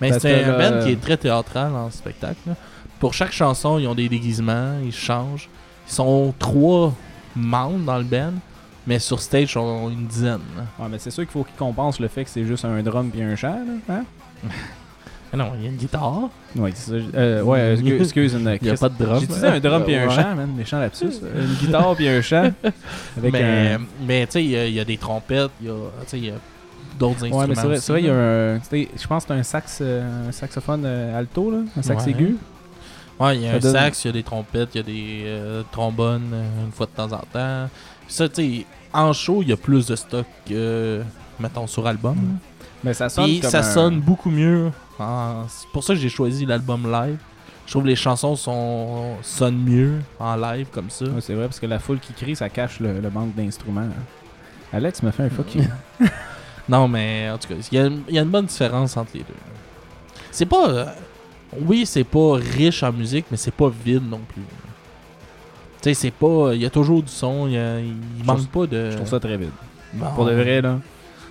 [0.00, 2.38] Mais c'est un band qui est très théâtral en spectacle.
[2.46, 2.54] là.
[3.00, 5.48] Pour chaque chanson, ils ont des déguisements, ils changent.
[5.88, 6.94] Ils sont trois
[7.34, 8.32] membres dans le band,
[8.86, 10.40] mais sur stage, ils ont une dizaine.
[10.56, 10.64] là.
[10.78, 13.10] Ouais, mais c'est sûr qu'il faut qu'ils compensent le fait que c'est juste un drum
[13.14, 13.94] et un chant, là.
[13.94, 14.04] Hein?
[15.38, 16.30] Ah non, il y a une guitare.
[16.56, 17.06] Ouais, c'est ça.
[17.14, 18.58] Euh, ouais, excuse, excuse une.
[18.62, 19.20] Il n'y a pas de drum.
[19.40, 20.14] J'ai un drum et un Ouais.
[20.14, 20.50] chant, man.
[20.56, 21.10] Méchant lapsus.
[21.36, 22.50] Une guitare puis un chant.
[23.18, 23.80] Avec mais, un.
[24.06, 26.32] mais tu sais, il y, a- il y a des trompettes, il y a,
[26.98, 27.38] d'autres instruments.
[27.40, 28.58] Ouais, mais c'est vrai, aussi, c'est vrai, il y a un.
[28.58, 31.58] Je pense que c'est un sax, euh, un saxophone euh, alto, là.
[31.76, 32.10] Un sax Ouais.
[32.12, 32.36] aigu.
[33.20, 34.80] Ouais, il y a Ça un donne- sax, il y a des trompettes, il y
[34.80, 37.68] a des euh, trombones euh, une fois de temps en temps.
[38.06, 41.02] Puis ça, tu sais, en show, il y a plus de stock que,
[41.40, 42.16] mettons, sur album.
[42.84, 44.70] Mais ça sonne Puis comme ça un- sonne beaucoup mieux.
[44.98, 47.18] En- C'est pour ça que j'ai choisi l'album live.
[47.66, 49.16] Je trouve que les chansons sont...
[49.22, 51.04] sonnent mieux en live comme ça.
[51.06, 53.88] Ouais, c'est vrai, parce que la foule qui crie, ça cache le, le manque d'instruments.
[54.72, 55.64] Alex me fait un fuck you.
[56.68, 59.12] Non, mais en tout cas, il y, a- il y a une bonne différence entre
[59.14, 59.34] les deux.
[60.32, 60.68] C'est pas.
[60.68, 60.84] euh,
[61.60, 64.42] oui, c'est pas riche en musique, mais c'est pas vide non plus.
[65.80, 66.50] Tu sais, c'est pas.
[66.54, 68.90] Il y a toujours du son, il manque pas de.
[68.90, 69.50] Je trouve ça très vide.
[69.92, 70.78] Bon, Pour de vrai, là.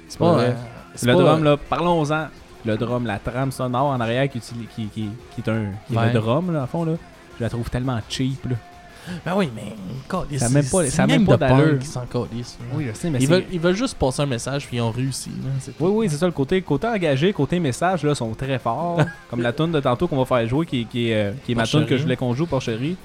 [0.08, 0.32] C'est pas.
[0.34, 0.46] vrai.
[0.52, 0.54] euh,
[0.96, 2.28] c'est Le pas- drum, là, parlons-en.
[2.66, 5.96] Le drum, la trame sonore en arrière qui, utilise- qui, qui, qui est un qui
[5.96, 6.94] est le drum, là, en fond, là,
[7.38, 8.46] je la trouve tellement cheap.
[8.50, 8.56] Là.
[9.24, 9.76] Ben oui, mais.
[10.40, 12.02] Ça même pas- ça même gang pas de qui s'en.
[12.74, 14.90] Oui, je sais, mais Ils veulent, ils veulent juste passer un message puis ils ont
[14.90, 15.30] réussi.
[15.30, 19.00] Là, Oui, oui, c'est ça, le côté, côté engagé, côté message, là, sont très forts.
[19.30, 21.56] comme la tune de tantôt qu'on va faire jouer, qui, qui, est, euh, qui est
[21.56, 22.98] ma tune que je voulais qu'on joue, Porcherie,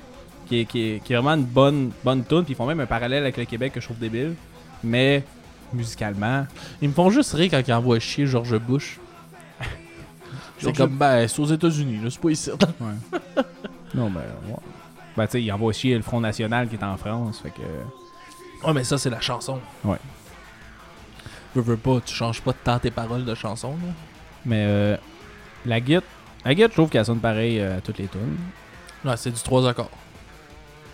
[0.46, 2.81] qui est, qui, est, qui est vraiment une bonne, bonne tune, puis ils font même
[2.81, 4.35] un parallèle avec le Québec que je trouve débile.
[4.83, 5.23] Mais,
[5.75, 6.46] musicalement,
[6.81, 8.99] Ils me font juste rire quand ils envoient chier George Bush.
[10.61, 12.51] C'est comme, ben, c'est aux États-Unis, là, c'est pas ici.
[13.94, 14.57] non, ben, ouais.
[15.16, 18.66] Ben, tu sais, ils envoient chier le Front National qui est en France, fait que...
[18.66, 19.59] Ouais, mais ça, c'est la chanson.
[19.85, 19.96] Ouais.
[21.55, 23.92] Veux, veux pas, tu changes pas tant tes paroles de chanson, là.
[24.46, 24.96] Mais, euh,
[25.66, 26.05] la guite,
[26.44, 28.37] la je trouve qu'elle sonne pareil euh, à toutes les tunes.
[29.05, 29.90] Ouais, c'est du trois accords.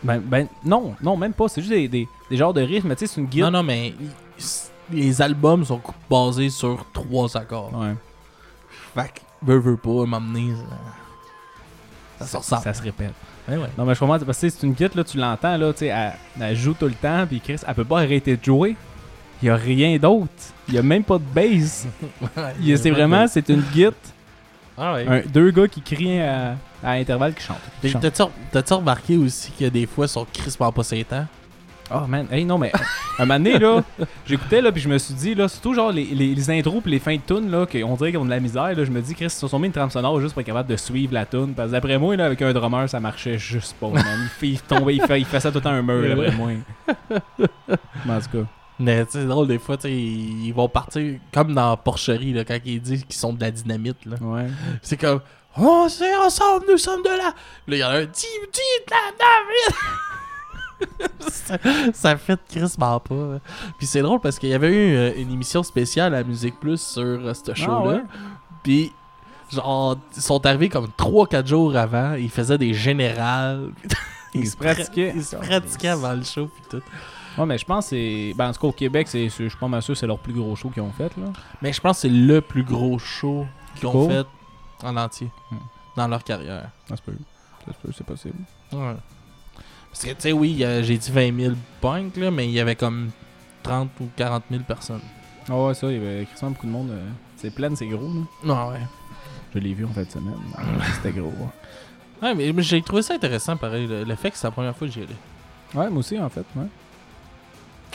[0.02, 2.96] Ben, ben, non, non, même pas, c'est juste des, des, des genres de rythmes, mais
[2.96, 3.42] tu sais, c'est une guite.
[3.42, 4.46] Non, non, mais il-
[4.92, 7.72] les albums sont basés sur trois accords.
[7.74, 7.94] Ouais.
[8.94, 10.52] Fait que, veux, veux pas, m'amener.
[12.18, 12.62] Ça, ça se ressemble.
[12.62, 13.12] Ça se répète.
[13.48, 13.68] Ouais, ouais.
[13.78, 15.86] Non, mais je comprends, parce que c'est une kit, là, tu l'entends, là, tu sais,
[15.86, 18.76] elle, elle joue tout le temps, puis Chris, elle peut pas arrêter de jouer.
[19.42, 20.32] Il y a rien d'autre.
[20.66, 21.86] Il y a même pas de bass.
[22.36, 23.86] A- C'est vraiment, c'est une git,
[24.78, 25.06] Ah ouais.
[25.06, 28.00] un- deux gars qui crient à, à intervalles qui chantent.
[28.50, 31.26] t'as-tu remarqué aussi que des fois, ils sont crispement pas ses temps?
[31.94, 32.72] Oh man, hey non mais
[33.18, 33.80] un moment donné là,
[34.26, 36.90] j'écoutais là puis je me suis dit là, surtout genre les, les, les intros puis
[36.90, 39.00] les fins de tune là, qu'on dirait qu'ils ont de la misère là, je me
[39.00, 41.14] dis Chris, ils se sont mis une trame sonore juste pour être capable de suivre
[41.14, 44.04] la tune parce que d'après moi là avec un drummer ça marchait juste pas man.
[44.22, 46.32] Il, fait, il tombait, il fait, il fait ça tout le temps un mur d'après
[46.32, 46.50] moi.
[48.04, 48.48] Mais en tout cas.
[48.78, 52.44] Mais tu sais, c'est drôle, des fois, tu ils vont partir comme dans Porcherie, là,
[52.44, 54.04] quand ils disent qu'ils sont de la dynamite.
[54.04, 54.16] là.
[54.20, 54.46] Ouais.
[54.82, 55.20] C'est comme,
[55.58, 57.32] oh, c'est ensemble, nous sommes de là.
[57.68, 59.76] Là, il y en a un, dis, dis de la dynamite.
[61.20, 61.58] Ça,
[61.92, 63.14] ça fait crispement pas.
[63.14, 63.40] hein.
[63.78, 66.80] Puis c'est drôle parce qu'il y avait eu euh, une émission spéciale à Musique Plus
[66.80, 67.80] sur euh, ce show-là.
[67.96, 68.02] ouais?
[68.62, 68.92] Puis,
[69.52, 72.14] genre, ils sont arrivés comme 3-4 jours avant.
[72.14, 73.70] Ils faisaient des générales.
[74.34, 75.12] Ils se pratiquaient.
[75.16, 76.46] Ils se pratiquaient avant le show.
[76.48, 76.82] Puis tout.
[77.38, 78.34] Ouais, mais je pense que c'est.
[78.36, 80.18] Ben, en tout cas, au Québec, c'est, je suis pas mal sûr que c'est leur
[80.18, 81.26] plus gros show qu'ils ont fait, là.
[81.62, 84.26] Mais je pense que c'est le plus gros show qu'ils ont fait
[84.82, 85.56] en entier Hmm.
[85.96, 86.70] dans leur carrière.
[86.88, 87.12] Ça se peut.
[87.66, 88.38] Ça se peut, c'est possible.
[88.72, 88.94] Ouais.
[89.96, 92.76] Parce que, tu sais, oui, j'ai dit 20 000 punks, là, mais il y avait
[92.76, 93.08] comme
[93.62, 95.00] 30 ou 40 000 personnes.
[95.48, 96.90] Ah ouais, ça, il y avait quasiment beaucoup de monde.
[96.90, 98.20] euh, c'est plein, c'est gros, là.
[98.44, 98.80] Non, ouais.
[99.54, 100.34] Je l'ai vu en fin de semaine.
[100.54, 100.60] Ah,
[100.96, 101.32] C'était gros.
[102.22, 104.76] Ouais, mais, mais j'ai trouvé ça intéressant, pareil, le, le fait que c'est la première
[104.76, 105.08] fois que j'y allais.
[105.74, 106.44] Ouais, moi aussi, en fait.
[106.56, 106.66] Ouais.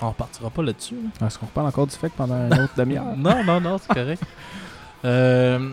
[0.02, 0.96] On repartira pas là-dessus.
[1.20, 1.28] là.
[1.28, 3.06] Est-ce qu'on reparle encore du fait que pendant une autre demi-heure?
[3.16, 4.24] non, non, non, c'est correct.
[5.04, 5.72] Euh,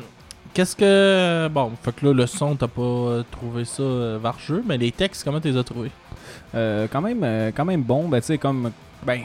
[0.55, 1.49] Qu'est-ce que.
[1.53, 4.91] Bon, fait que là, le son, t'as pas euh, trouvé ça euh, vargeux, mais les
[4.91, 5.91] textes, comment tu les as trouvés?
[6.53, 8.09] Quand même euh, quand même bon.
[8.09, 8.71] Ben tu sais comme
[9.05, 9.21] ben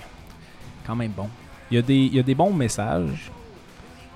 [0.85, 1.27] quand même bon.
[1.71, 3.31] Il y a des il y a des bons messages.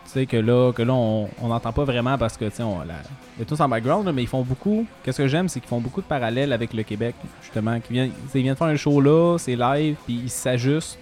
[0.05, 2.79] Tu sais que là que là on n'entend pas vraiment parce que tu sais on
[2.79, 2.95] la
[3.37, 4.85] il y a tous en background là, mais ils font beaucoup.
[5.03, 8.11] Qu'est-ce que j'aime c'est qu'ils font beaucoup de parallèles avec le Québec justement qui viennent
[8.33, 10.97] ils viennent faire un show là c'est live puis ils s'ajustent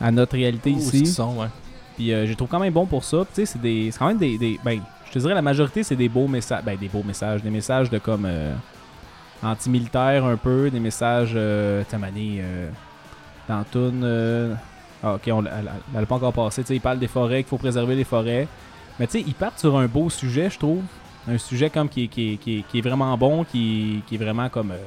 [0.00, 1.06] à notre réalité qu'ils ici.
[1.06, 1.46] sont, ouais.
[1.96, 3.18] puis euh, je les trouve quand même bon pour ça.
[3.20, 5.82] Tu sais, c'est des, c'est quand même des, des- ben, je te dirais la majorité
[5.82, 8.54] c'est des beaux messages, ben des beaux messages, des messages de comme euh,
[9.42, 12.68] anti-militaire un peu, des messages, euh, tu sais, mané, euh,
[13.48, 14.54] dans Toon, euh,
[15.02, 16.62] ah, ok, on l'a- pas encore passé.
[16.70, 18.48] Ils parlent des forêts, qu'il faut préserver les forêts.
[18.98, 20.82] Mais tu sais, ils partent sur un beau sujet, je trouve,
[21.28, 24.78] un sujet comme qui qui qui est, vraiment bon, qui, est vraiment comme euh,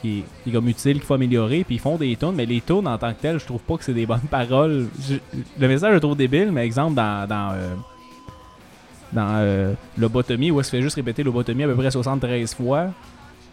[0.00, 1.64] qui est, comme utile, qu'il faut améliorer.
[1.64, 3.76] Puis ils font des tunes, mais les tunes en tant que telles, je trouve pas
[3.76, 4.88] que c'est des bonnes paroles.
[5.58, 7.54] Le message, je trouve débile, mais exemple, dans, dans,
[9.12, 12.86] dans euh, Lobotomie, où elle se fait juste répéter Lobotomie à peu près 73 fois.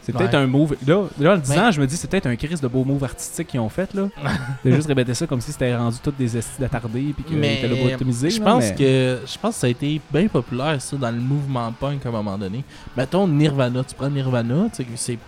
[0.08, 0.39] C'est peut-être Ouais.
[0.39, 0.76] un move.
[0.88, 2.84] Là, là en le disant, Mais- je me dis, c'est peut-être un crise de beaux
[2.86, 3.93] moves artistiques qu'ils ont fait.
[3.93, 4.08] là.
[4.65, 7.67] de juste répéter ça comme si c'était rendu toutes des estis d'attardés puis qu'ils étaient
[7.67, 8.30] lobotomisés.
[8.30, 11.12] je là, pense mais- que je pense que ça a été bien populaire ça dans
[11.12, 12.63] le mouvement punk à un moment donné.
[12.96, 15.20] Mettons Nirvana, tu prends Nirvana, tu sais c'est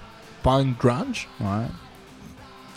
[0.42, 1.28] punk grunge.
[1.42, 1.48] Ouais.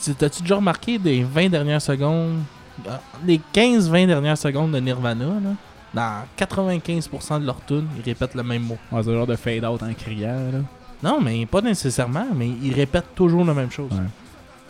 [0.03, 2.41] Tu- T'as-tu déjà remarqué des 20 dernières secondes,
[2.89, 5.55] euh, les 15-20 dernières secondes de Nirvana, là,
[5.95, 8.79] dans 95% de leur tunes, ils répètent le même mot.
[8.91, 10.39] Ouais, c'est genre de fade-out en criant.
[10.53, 10.59] Là.
[11.03, 13.91] Non, mais pas nécessairement, mais ils répètent toujours la même chose.
[13.93, 14.07] Ouais.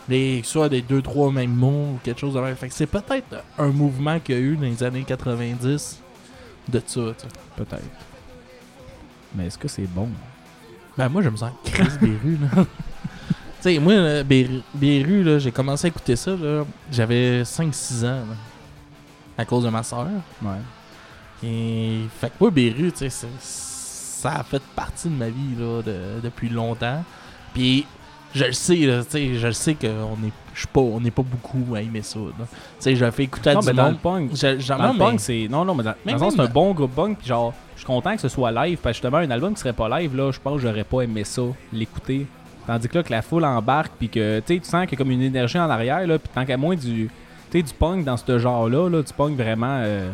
[0.09, 2.55] Les, soit des 2-3 mêmes mots ou quelque chose de même.
[2.55, 5.99] Fait que c'est peut-être un mouvement qu'il y a eu dans les années 90
[6.69, 7.01] de ça.
[7.55, 7.83] Peut-être.
[9.35, 10.09] Mais est-ce que c'est bon?
[10.97, 12.63] Ben moi je me sens Chris Beru là.
[12.63, 12.65] tu
[13.61, 18.35] sais, moi là, Beru, là, j'ai commencé à écouter ça là, j'avais 5-6 ans là,
[19.37, 20.07] à cause de ma soeur.
[20.41, 20.51] Ouais.
[21.43, 23.27] Et fait que moi Beru, tu sais, c'est-
[24.23, 27.03] ça a fait partie de ma vie là de- depuis longtemps.
[27.53, 27.85] Puis
[28.33, 29.85] je le sais, là, je le sais qu'on
[30.25, 32.19] est, je pas, on n'est pas beaucoup à aimer ça.
[32.19, 32.45] Tu
[32.79, 33.99] sais, je fais écouter à Non, du mais dans le monde.
[33.99, 35.47] punk, Je- j'en- dans non, le mais- punk, c'est.
[35.49, 37.19] Non, non, mais dans, Mais dans le sens, c'est un bon groupe punk.
[37.19, 38.79] Puis genre, je suis content que ce soit live.
[38.81, 41.01] Parce que justement, un album qui serait pas live, là, je pense que j'aurais pas
[41.01, 42.25] aimé ça, l'écouter.
[42.65, 45.11] Tandis que là, que la foule embarque, puis que tu sens qu'il y a comme
[45.11, 46.17] une énergie en arrière, là.
[46.17, 47.09] Puis tant qu'à moins du.
[47.51, 49.77] Tu du punk dans ce genre-là, là, du punk vraiment.
[49.81, 50.09] euh,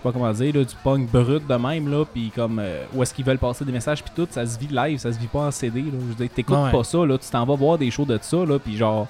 [0.00, 2.04] sais pas comment dire, là, du punk brut de même, là.
[2.04, 2.58] Puis comme.
[2.58, 5.12] euh, où est-ce qu'ils veulent passer des messages, puis tout, ça se vit live, ça
[5.12, 5.90] se vit pas en CD, là.
[5.92, 6.70] Je veux dire, t'écoutes Ouais.
[6.72, 7.16] pas ça, là.
[7.18, 8.58] Tu t'en vas voir des shows de ça, là.
[8.58, 9.06] Puis genre.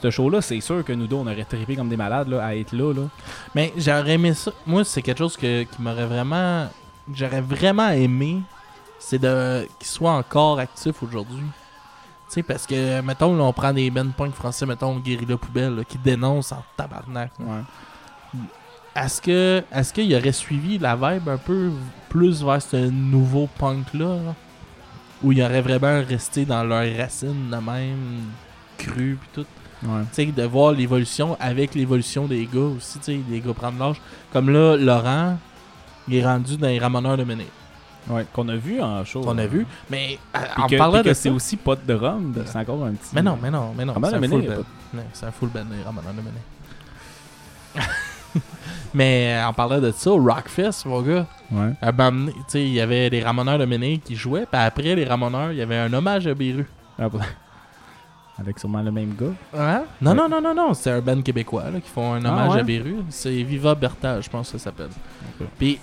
[0.00, 2.54] Ce show-là, c'est sûr que nous deux, on aurait trippé comme des malades là, à
[2.54, 2.92] être là.
[2.94, 3.02] là.
[3.54, 4.52] Mais j'aurais aimé ça.
[4.64, 6.68] Moi, c'est quelque chose que, qui m'aurait vraiment.
[7.12, 8.40] J'aurais vraiment aimé.
[9.00, 11.38] C'est de qu'il soit encore actif aujourd'hui.
[12.28, 15.74] Tu sais, parce que, mettons, là, on prend des bands punk français, mettons, Guérilla Poubelle,
[15.76, 17.32] là, qui dénoncent en tabarnak.
[17.40, 18.38] Ouais.
[19.04, 21.70] Est-ce que est-ce qu'il aurait suivi la vibe un peu
[22.08, 24.16] plus vers ce nouveau punk-là?
[24.16, 24.34] là?
[25.22, 28.30] Où il aurait vraiment resté dans leurs racines de même,
[28.76, 29.46] cru pis tout?
[29.84, 30.02] Ouais.
[30.12, 33.78] tu sais, de voir l'évolution avec l'évolution des gars aussi, tu sais, les gars prennent
[33.78, 34.00] l'âge.
[34.32, 35.38] Comme là, Laurent,
[36.08, 37.46] il est rendu dans les ramoneurs de Méné.
[38.08, 39.20] Ouais, qu'on a vu en show.
[39.20, 39.66] qu'on a euh, vu.
[39.90, 42.84] Mais Puis en que, parlant puis que de c'est aussi pas de rhum, c'est encore
[42.84, 43.10] un petit.
[43.14, 43.94] Mais non, mais non, mais non.
[44.02, 44.54] C'est un full band.
[44.94, 47.86] Ouais, C'est un full band, les ramoneurs de Méné.
[48.94, 51.72] mais euh, en parlant de ça, Rockfest, mon gars, Ouais.
[51.80, 51.92] à
[52.54, 55.62] il y avait les ramoneurs de Méné qui jouaient, puis après les ramoneurs, il y
[55.62, 56.66] avait un hommage à Beru.
[56.98, 57.20] Ah, bah.
[58.38, 59.26] Avec sûrement le même gars.
[59.58, 59.82] Hein?
[60.00, 60.16] Non, Ouais.
[60.16, 62.60] non, non, non, non, c'est un band québécois là, qui font un Ah, hommage ouais?
[62.60, 62.96] à Beru.
[63.08, 64.90] C'est Viva Berta, je pense que ça s'appelle.
[65.40, 65.46] Ok.
[65.58, 65.80] Puis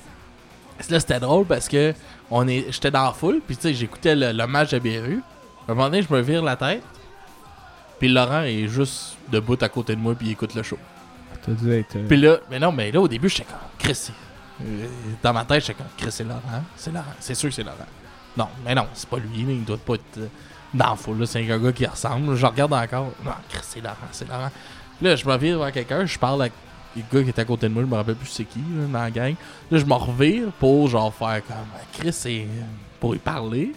[0.90, 1.94] là, c'était drôle parce que
[2.32, 5.22] on est, j'étais dans la foule, puis tu sais, j'écoutais le- l'hommage à Beru.
[5.68, 6.84] À un moment donné, je me vire la tête,
[8.00, 10.78] puis Laurent est juste debout à côté de moi, puis il écoute le show.
[11.46, 11.96] T'as être.
[11.96, 14.12] euh, Puis là, mais non, mais là, au début, j'étais comme, Chris,
[14.62, 14.88] euh,
[15.22, 16.42] dans ma tête, j'étais comme, Chris, c'est Laurent,
[16.76, 17.78] c'est Laurent, c'est sûr que c'est Laurent.
[18.38, 20.28] Non, mais non, c'est pas lui, là, il doit pas être euh,
[20.74, 23.96] dans la foule, c'est un gars qui ressemble, je regarde encore, non, Chris, c'est Laurent,
[24.12, 24.50] c'est Laurent.
[25.02, 26.54] Là, je me vire vers quelqu'un, je parle avec
[26.96, 28.60] le gars qui était à côté de moi, je me rappelle plus c'est qui,
[28.92, 29.36] dans la gang.
[29.70, 31.56] Là, je me revire pour, genre, faire comme,
[31.94, 32.48] Chris, c'est
[33.00, 33.74] pour y parler.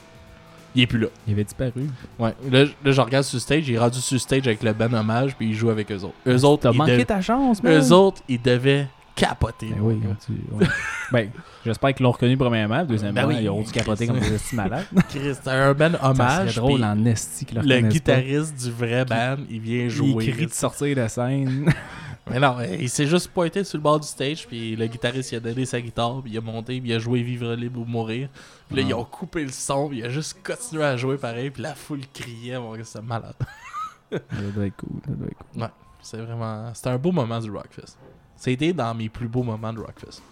[0.78, 1.08] Il est plus là.
[1.26, 1.72] Il avait disparu.
[2.20, 2.34] Ouais.
[2.52, 5.34] Là, là, je regarde sur stage, il est rendu sur stage avec le Ben Hommage,
[5.36, 6.14] puis il joue avec eux autres.
[6.24, 7.72] Eux autres, T'as ils manqué dev- ta chance, man.
[7.72, 8.86] eux autres, ils devaient
[9.16, 9.70] capoter.
[9.70, 10.14] Ben oui, gars.
[10.24, 10.66] tu- ouais.
[11.12, 11.30] ben,
[11.66, 12.84] j'espère qu'ils l'ont reconnu premièrement.
[12.84, 13.38] Deuxièmement, Ben oui.
[13.42, 14.86] ils ont dû capoter comme des petits malades.
[15.08, 16.50] Chris, c'est un Ben Hommage.
[16.52, 19.88] serait drôle en esti le guitariste du vrai band, il vient pas.
[19.88, 20.24] jouer.
[20.26, 21.72] Il crie de sortir de scène.
[22.30, 25.36] Mais non, il s'est juste pointé sur le bord du stage, puis le guitariste il
[25.36, 27.84] a donné sa guitare, puis il a monté, puis il a joué Vivre libre ou
[27.84, 28.28] mourir.
[28.68, 28.88] Puis là, Ah.
[28.88, 31.74] ils ont coupé le son, puis il a juste continué à jouer pareil, puis la
[31.74, 33.34] foule criait, mon gars, c'est malade.
[34.12, 34.18] ça
[34.54, 35.00] doit être cool.
[35.06, 35.68] Ça doit être cool.
[36.00, 36.72] C'est vraiment.
[36.74, 37.96] C'était un beau moment du Rockfest.
[38.36, 40.22] C'était dans mes plus beaux moments de Rockfest.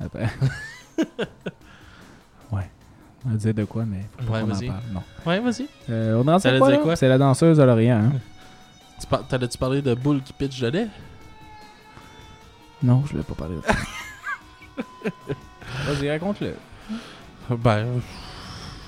[0.00, 0.18] Attends.
[2.52, 2.70] ouais.
[3.24, 4.68] On va dire de quoi, mais faut pas Ouais, vas-y.
[4.68, 5.02] Non.
[5.26, 5.68] Ouais, vas-y.
[5.90, 6.96] Euh, on en sait quoi?
[6.96, 7.98] C'est la danseuse de Lorient.
[8.04, 8.12] Hein?
[9.02, 10.86] Tu par- T'allais-tu parler de boule qui pitch de lait?
[12.82, 13.74] Non, je vais pas parler de ça.
[15.92, 16.54] Vas-y, raconte-le.
[17.50, 18.00] Ben.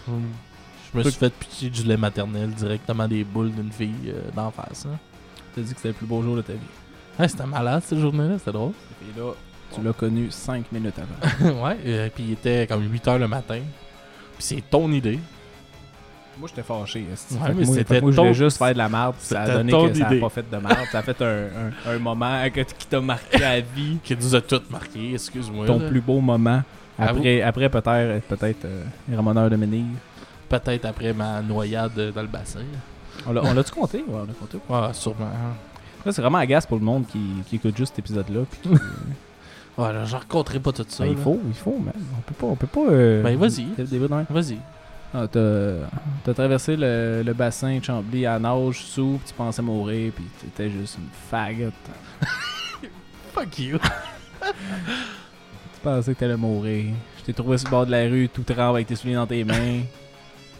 [0.06, 4.52] Je me suis fait pitcher du lait maternel directement des boules d'une fille euh, d'en
[4.52, 4.86] face.
[4.86, 4.96] Hein.
[5.54, 6.58] T'as dit que c'était le plus beau jour de ta vie.
[7.18, 8.72] Ouais, c'était malade cette journée-là, c'était drôle.
[9.02, 9.32] Et là,
[9.74, 10.94] tu l'as connu 5 minutes
[11.40, 11.62] avant.
[11.64, 13.60] ouais, euh, puis il était comme 8h le matin.
[14.36, 15.18] Puis c'est ton idée.
[16.38, 17.00] Moi, j'étais fâché.
[17.00, 19.14] Ouais, mais c'était moi, je voulais juste faire de la merde.
[19.18, 20.20] Ça a donné que ça a idée.
[20.20, 20.86] pas fait de merde.
[20.90, 21.44] Ça a fait un,
[21.86, 23.98] un, un moment que- qui t'a marqué à vie.
[24.02, 25.66] Qui nous a toutes marqué, excuse-moi.
[25.66, 25.88] Ton là.
[25.88, 26.62] plus beau moment.
[26.98, 27.18] Avoue.
[27.18, 29.86] Après, après peut-être peut-être euh, les ramoneurs de Ménil.
[30.48, 32.60] Peut-être après ma noyade dans le bassin.
[33.26, 33.98] On l'a- on l'a-tu compté?
[33.98, 34.58] Ouais, on l'a compté.
[34.68, 35.30] Ouais, sûrement.
[36.06, 37.18] Là, c'est vraiment agace pour le monde qui,
[37.48, 38.40] qui écoute juste cet épisode-là.
[38.50, 38.68] puis qui-
[39.76, 41.02] Ouais, là, j'en raconterai pas tout ça.
[41.04, 41.92] Ben, il faut, il faut, man.
[42.16, 42.92] On peut pas, on peut pas.
[42.92, 43.64] euh, Ben, vas-y.
[44.08, 44.24] non.
[44.30, 44.58] Vas-y.
[45.16, 50.12] Ah, t'as, traversé le, le bassin de Chambly à nage sous, puis tu pensais mourir,
[50.12, 51.72] puis t'étais juste une fagotte.
[53.32, 53.78] Fuck you.
[53.78, 56.86] Tu pensais que t'allais mourir.
[57.18, 59.26] Je t'ai trouvé sur le bord de la rue, tout tremble avec tes souliers dans
[59.26, 59.82] tes mains.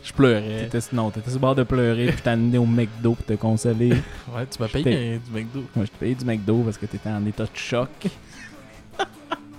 [0.05, 0.69] Je pleurais.
[0.69, 3.33] T'étais, non, t'étais sur le bord de pleurer, puis t'as amené au McDo pour te
[3.33, 3.89] consoler.
[4.35, 5.65] Ouais, tu m'as payé du McDo.
[5.75, 7.89] Moi, je t'ai payé du McDo parce que t'étais en état de choc.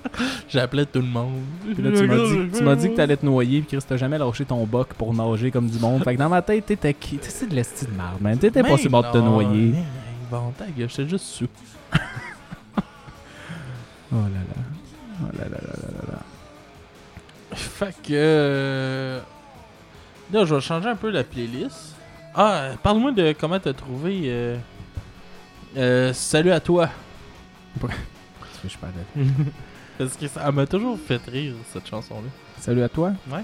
[0.49, 1.41] J'appelais tout le monde.
[1.73, 3.97] Puis là, tu m'as dit, tu m'as dit que t'allais te noyer, puis Chris, t'as
[3.97, 6.03] jamais lâché ton boc pour nager comme du monde.
[6.03, 7.19] Fait que dans ma tête, t'étais qui?
[7.21, 8.37] C'est de l'esti de merde, man.
[8.37, 9.73] T'étais pas le bord de te noyer.
[10.31, 11.47] Bon, ta gueule, j'étais juste sous.
[14.11, 14.61] Oh là là.
[15.23, 16.19] Oh là là là là là là.
[17.55, 18.11] Fait que.
[18.13, 19.19] euh,
[20.31, 21.95] Là, je vais changer un peu la playlist.
[22.33, 24.21] Ah, parle-moi de comment t'as trouvé.
[24.25, 24.57] euh,
[25.77, 26.89] euh, salut à toi.
[27.81, 27.93] Tu fais,
[28.63, 29.31] je suis pas d'accord.
[29.97, 32.29] Parce que ça m'a toujours fait rire, cette chanson-là.
[32.59, 33.13] Salut à toi.
[33.31, 33.43] Ouais.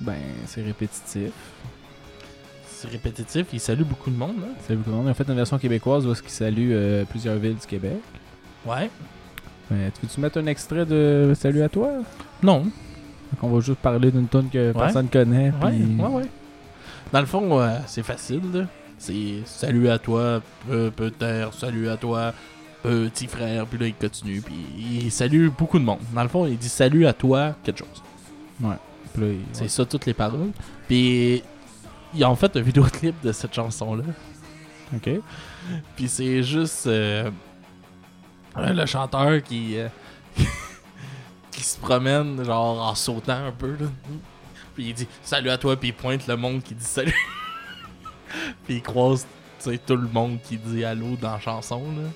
[0.00, 0.14] Ben,
[0.46, 1.30] c'est répétitif.
[2.66, 3.46] c'est répétitif.
[3.52, 4.36] Il salue beaucoup de monde.
[4.40, 4.46] Là.
[4.66, 5.08] Salut tout le monde.
[5.08, 7.98] Ont fait une version québécoise où ils saluent euh, plusieurs villes du Québec.
[8.66, 8.90] Ouais.
[9.70, 11.90] Mais tu veux-tu mettre un extrait de Salut à toi?
[12.42, 12.60] Non.
[12.62, 12.72] Donc,
[13.42, 14.72] on va juste parler d'une tune que Ouais.
[14.72, 15.52] personne connaît.
[15.62, 15.72] Ouais,
[16.04, 16.28] ouais, ouais.
[17.12, 18.40] Dans le fond, euh, c'est facile.
[18.52, 18.64] là.
[18.98, 22.32] C'est salut à toi, peu, peut-être, salut à toi,
[22.84, 23.66] petit frère.
[23.66, 24.40] Puis là, il continue.
[24.40, 26.00] Puis il salue beaucoup de monde.
[26.12, 28.02] Dans le fond, il dit salut à toi, quelque chose.
[29.16, 30.50] Il- C'est ça, toutes les paroles.
[30.88, 31.42] Puis
[32.14, 34.04] ils ont fait un vidéoclip de cette chanson-là.
[34.94, 35.10] Ok.
[35.96, 37.30] Puis c'est juste euh,
[38.56, 39.88] le chanteur qui, euh,
[41.50, 43.76] qui se promène, genre en sautant un peu.
[43.80, 43.86] Là.
[44.74, 47.14] Puis il dit salut à toi, puis il pointe le monde qui dit salut.
[48.66, 49.26] puis il croise
[49.62, 51.80] tu sais, tout le monde qui dit allô dans la chanson.
[51.96, 52.08] Là.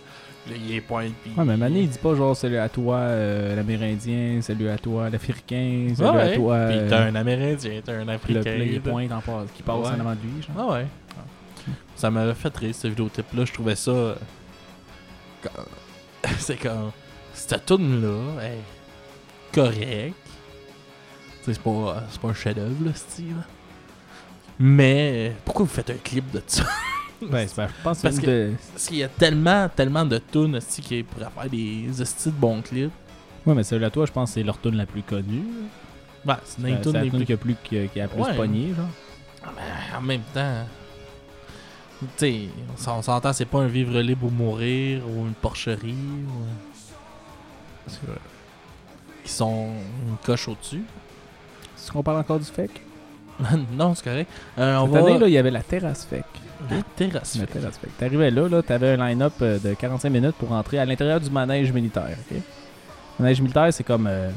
[0.48, 1.12] Puis là, il les pointe.
[1.22, 4.78] Puis Ouais, mais Mané, il dit pas genre salut à toi euh, l'Amérindien, salut à
[4.78, 6.66] toi l'Africain, salut Ouais, à toi.
[6.68, 8.40] Puis euh, t'as un Amérindien, t'as un puis Africain.
[8.42, 9.87] puis là, il pointe en passe, qui passe Ouais.
[9.96, 10.42] en avant de lui.
[10.42, 10.56] Genre.
[10.58, 10.87] Ah ouais.
[11.96, 13.44] Ça m'avait fait rire ce vidéoclip-là.
[13.44, 13.90] Je trouvais ça.
[13.90, 14.14] euh,
[15.42, 16.92] comme- C'est comme.
[17.34, 20.14] Cette tune là est correct.
[21.42, 23.37] C'est pas, c'est pas un chef-d'œuvre, là, style.
[24.58, 26.64] Mais pourquoi vous faites un clip de ça?
[27.20, 30.57] C'est- ben, je pense Parce que, de- Parce qu'il y a tellement, tellement de tunes
[30.57, 32.90] aussi qui pourraient faire des hosties de bons clips.
[33.46, 35.42] Ouais, mais salut à toi, je pense que c'est leur tune la plus connue.
[36.26, 38.37] Ouais, c'est une C'est tune plus qui a, plus, qui, a, qui a plus Ouais.
[38.37, 38.87] pogné, genre.
[39.44, 40.66] Ah, mais en même temps,
[42.00, 42.40] tu sais,
[42.72, 46.44] on s'en- on s'entend, c'est pas un vivre libre ou mourir ou une porcherie ou.
[47.87, 48.18] C'est vrai.
[49.24, 49.72] qui sont
[50.07, 50.83] une coche au-dessus.
[51.76, 52.70] Est-ce qu'on parle encore du FEC?
[53.77, 54.31] non, c'est correct.
[54.59, 55.09] Euh, on Cette va.
[55.09, 56.24] année, là, il y avait la terrasse FEC.
[56.70, 57.37] La terrasse.
[57.38, 57.96] La terrasse FEC.
[57.98, 61.31] T'arrivais là, là t'avais un line-up euh, de 45 minutes pour entrer à l'intérieur du
[61.31, 62.16] manège militaire.
[62.31, 62.37] ok?
[63.18, 64.07] Le manège militaire, c'est comme.
[64.09, 64.31] euh,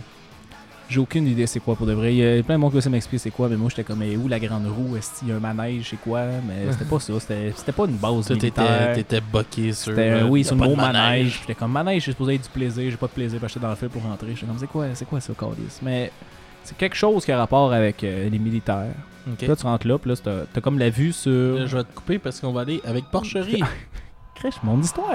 [0.90, 2.14] J'ai aucune idée c'est quoi pour de vrai.
[2.14, 4.16] Il y a plein de monde qui m'explique c'est quoi, mais moi j'étais comme, mais
[4.18, 6.22] où la grande roue Est-ce qu'il y a un manège C'est quoi?
[6.48, 7.14] Mais c'était pas ça.
[7.20, 8.96] C'était c'était pas une base Toi, t'étais, militaire.
[8.96, 9.94] t'étais boqué sur.
[9.98, 11.40] Euh, oui, sur le mot manège.
[11.42, 12.92] J'étais comme manège, c'est supposé être du plaisir.
[12.92, 14.36] J'ai pas de plaisir parce que j'étais dans le fil pour rentrer.
[14.36, 15.80] J'étais comme, c'est quoi, c'est quoi ça, Calice?
[15.82, 16.12] Mais
[16.63, 18.93] c'est quelque chose qui a rapport avec euh, les militaires.
[19.47, 21.60] Là, tu rentres là, puis là, t'as comme la vue sur.
[21.60, 23.62] Là, je vais te couper parce qu'on va aller avec porcherie.
[24.36, 25.08] Crèche, mon histoire.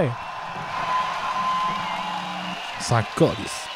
[2.81, 3.69] Sans calice.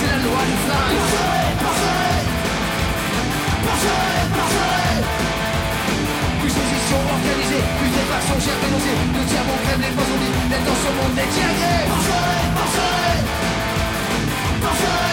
[0.00, 0.40] C'est la loi
[1.62, 1.90] porcherie
[6.40, 6.52] plus
[7.78, 10.18] plus de factions chères dénoncées, de diamants crème les poissons
[10.50, 15.09] les tensions montent des tiagrés Porcherie, porcherie Porcherie, porcherie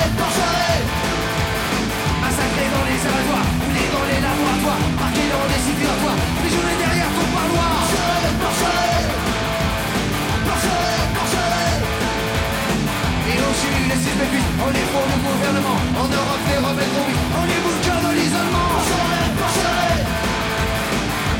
[14.59, 18.67] on est pour le gouvernement En Europe, les rebelles conduits, on est bouquins de l'isolement.
[18.73, 20.03] Porcherie, porcherie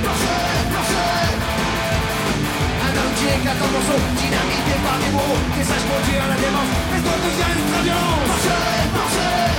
[0.06, 1.36] Porcherie, porcherie
[2.88, 6.72] un homme qui éclate en morceaux, dynamité par des bourreaux Que sache conduire la démence,
[6.94, 9.58] mais toi deviens ultra violent Porcherie, porcherie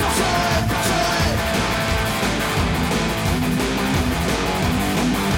[0.00, 1.34] Porcherie, porcherie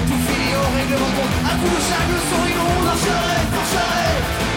[0.09, 4.48] Tout finit au règlement compte, à coup de chaque leçon inonde Porcherie, porcherie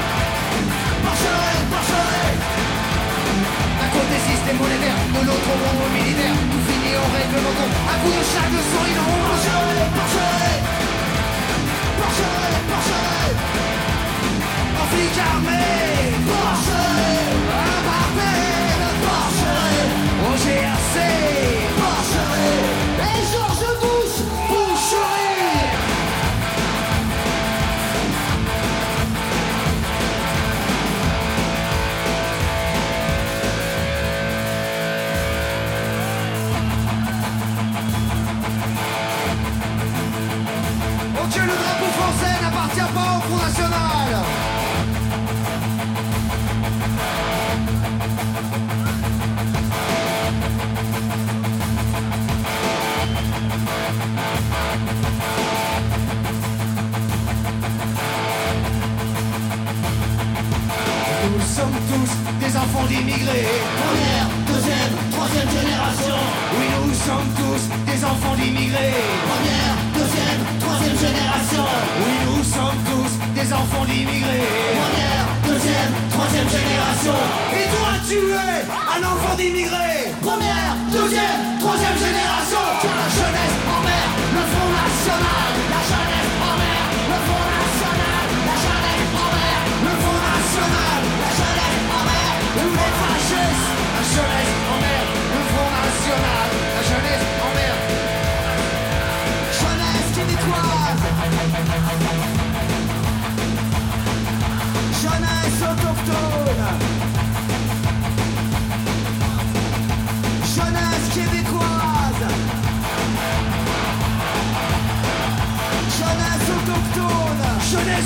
[4.12, 8.12] d'un côté système monétaire, de l'autre monde militaire Tout finit au règlement compte, à coup
[8.12, 10.60] de chaque inonde Porcherie, porcherie
[11.98, 13.36] Porcherie, porcherie
[14.80, 15.64] En flic armé
[16.28, 17.32] Porcherie
[17.68, 17.82] Un
[20.28, 21.01] Au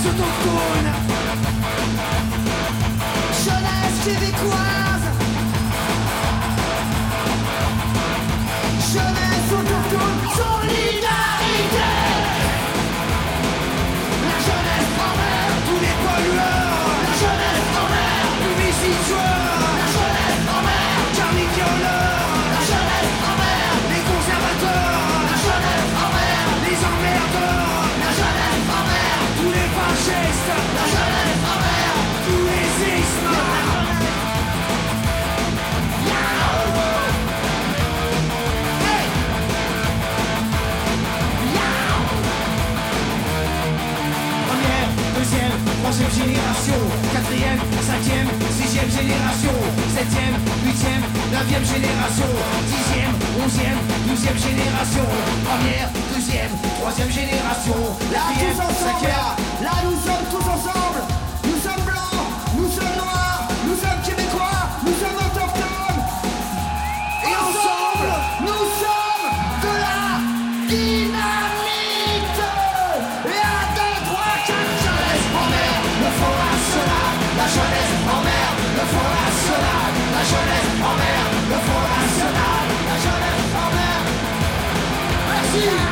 [0.07, 0.93] Autochtone.
[3.45, 4.76] Jeunesse québécoise.
[4.76, 4.76] Jeunesse
[46.17, 46.81] génération,
[47.13, 49.53] quatrième, cinquième, sixième génération,
[49.93, 52.31] septième, huitième, neuvième génération,
[52.73, 55.05] dixième, onzième, douzième génération,
[55.45, 57.77] première, deuxième, troisième génération,
[58.09, 59.37] quatrième, cinquième.
[59.61, 60.26] Là, nous sommes
[85.57, 85.86] Merci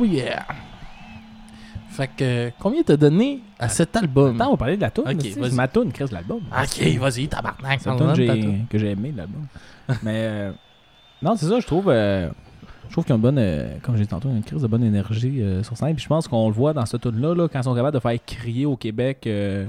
[0.00, 0.46] Oh yeah!
[1.90, 4.36] Fait que, combien t'as donné à cet album?
[4.36, 5.04] Attends, on va parler de la toune.
[5.08, 5.52] Ok, vas-y.
[5.54, 6.40] ma toune, Chris, de l'album.
[6.50, 7.80] Ok, vas-y, tabarnak.
[7.82, 9.42] C'est une toune j'ai- que j'ai aimé de l'album.
[10.02, 10.52] Mais euh,
[11.20, 11.86] non, c'est ça, je trouve.
[11.90, 12.30] euh,
[12.88, 14.66] je trouve qu'il y a une bonne, euh, comme j'ai dit tantôt, une crise de
[14.68, 15.94] bonne énergie euh, sur scène.
[15.94, 18.00] Puis je pense qu'on le voit dans cette tune-là, là, quand ils sont capables de
[18.00, 19.66] faire crier au Québec euh,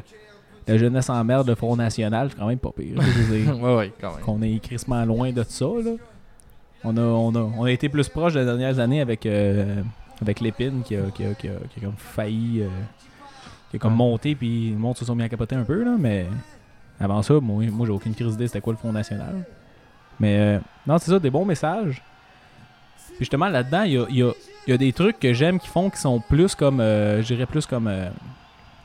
[0.68, 3.02] la jeunesse en merde de Front National, c'est quand même pas pire.
[3.02, 4.22] Je veux dire, ouais, ouais, quand même.
[4.24, 5.66] qu'on est crissement loin de ça.
[5.66, 5.92] Là.
[6.84, 9.82] On, a, on, a, on a été plus proche des dernières années avec, euh,
[10.22, 12.62] avec l'épine qui a, qui, a, qui, a, qui a comme failli.
[12.62, 12.68] euh,
[13.70, 15.84] qui a comme monté, puis le monde se sont mis à capoter un peu.
[15.84, 16.28] Là, mais
[17.00, 19.46] avant ça, moi, moi j'ai aucune crise d'idée c'était quoi le Front National.
[20.20, 22.02] Mais euh, non, c'est ça, des bons messages.
[23.08, 24.34] Puis justement, là-dedans, il y a, y a-
[24.68, 26.80] y a des trucs que j'aime qui font qui sont plus comme.
[26.82, 27.88] euh, je dirais plus comme.
[27.88, 28.10] euh,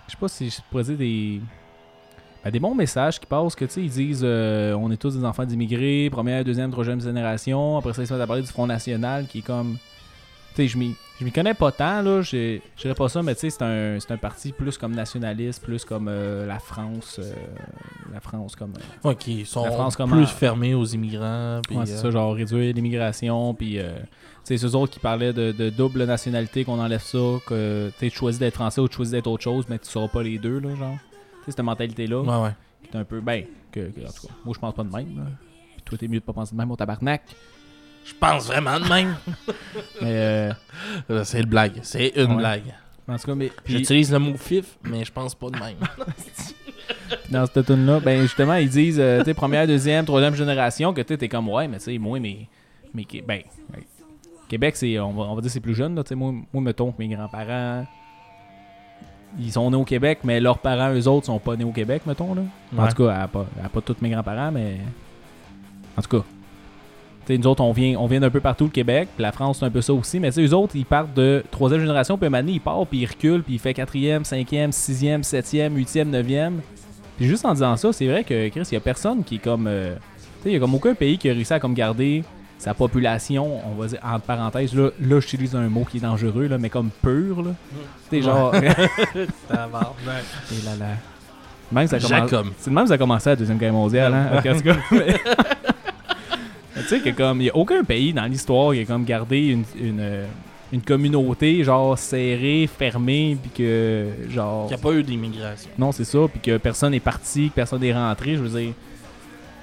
[0.06, 1.40] je sais pas si je pourrais dire des.
[2.44, 5.16] ben, des bons messages qui passent, que tu sais, ils disent euh, on est tous
[5.16, 7.76] des enfants d'immigrés, première, deuxième, troisième génération.
[7.76, 9.78] Après ça, ils se mettent à parler du Front National qui est comme.
[10.56, 10.94] Tu sais, je m'y.
[11.18, 12.20] Je m'y connais pas tant, là.
[12.20, 15.62] Je dirais pas ça, mais tu sais, c'est un, c'est un parti plus comme nationaliste,
[15.62, 17.18] plus comme euh, la France.
[17.22, 17.32] euh,
[18.12, 18.72] la France comme.
[19.04, 21.60] euh, Ok, ils sont La France comme plus fermés aux immigrants.
[21.66, 23.78] puis, ouais, c'est euh, ça, genre réduire l'immigration, puis.
[23.78, 27.90] euh, tu sais, ceux autres qui parlaient de, de double nationalité, qu'on enlève ça, que
[27.98, 30.38] tu choisis d'être français ou tu choisis d'être autre chose, mais tu seras pas les
[30.38, 30.96] deux, là, genre.
[31.00, 32.54] Tu sais, cette mentalité-là, Ouais, ouais.
[32.84, 33.20] qui est un peu.
[33.20, 35.24] Ben, que, que- en tout cas, moi, je pense pas de même, là.
[35.74, 37.22] Puis toi, t'es mieux de pas penser de même, au tabarnak.
[38.06, 39.16] Je pense vraiment de même.
[40.00, 40.52] Mais,
[41.10, 41.80] euh, c'est une blague.
[41.82, 42.36] C'est une Ouais.
[42.36, 42.62] blague.
[43.08, 43.50] en tout cas, mais.
[43.64, 45.76] puis- J'utilise le mot fif, mais je pense pas de même.
[47.30, 50.92] dans cette tune là ben justement, ils disent, euh, tu sais, première, deuxième, troisième génération,
[50.92, 52.48] que tu sais, t'es comme, ouais, mais tu sais, moi, mais,
[52.94, 53.42] mais, ben,
[53.74, 53.84] ouais.
[54.48, 56.62] Québec, c'est, on va, on va dire, c'est plus jeune, là, tu sais, moi, moi,
[56.62, 57.84] mettons que mes grands-parents,
[59.38, 62.02] ils sont nés au Québec, mais leurs parents, eux autres, sont pas nés au Québec,
[62.06, 62.42] mettons, là.
[62.78, 64.78] En tout cas, à pas, à pas tous mes grands-parents, mais,
[65.96, 66.24] en tout cas.
[67.26, 69.32] Tu sais, nous autres, on vient, on vient d'un peu partout le Québec, puis la
[69.32, 72.30] France, c'est un peu ça aussi, mais eux autres, ils partent de troisième génération, puis
[72.30, 76.60] donné, ils partent, puis ils reculent, puis ils font quatrième, cinquième, sixième, septième, huitième, neuvième.
[77.16, 79.38] Puis juste en disant ça, c'est vrai que Chris, il y a personne qui est
[79.38, 79.66] comme.
[79.66, 82.22] euh, tu sais, il y a comme aucun pays qui a réussi à comme garder
[82.58, 86.46] sa population, on va dire, entre parenthèses, là, là j'utilise un mot qui est dangereux,
[86.46, 87.50] là, mais comme pur, là.
[88.08, 88.52] Tu sais, genre.
[89.48, 90.24] Tabarnak.
[90.52, 90.86] Et là là.
[91.72, 92.08] Même ça commence.
[92.08, 92.46] Jacob.
[92.58, 94.30] C'est de même ça a commencé la Deuxième Guerre mondiale, hein?
[94.36, 94.76] En tout cas,
[96.88, 99.48] tu sais que comme, il n'y a aucun pays dans l'histoire qui a comme gardé
[99.48, 100.26] une, une, euh,
[100.72, 104.66] une communauté, genre, serrée, fermée, puis que, genre...
[104.66, 105.70] Il n'y a pas eu d'immigration.
[105.78, 108.72] Non, c'est ça, puis que personne n'est parti, que personne n'est rentré, je veux dire...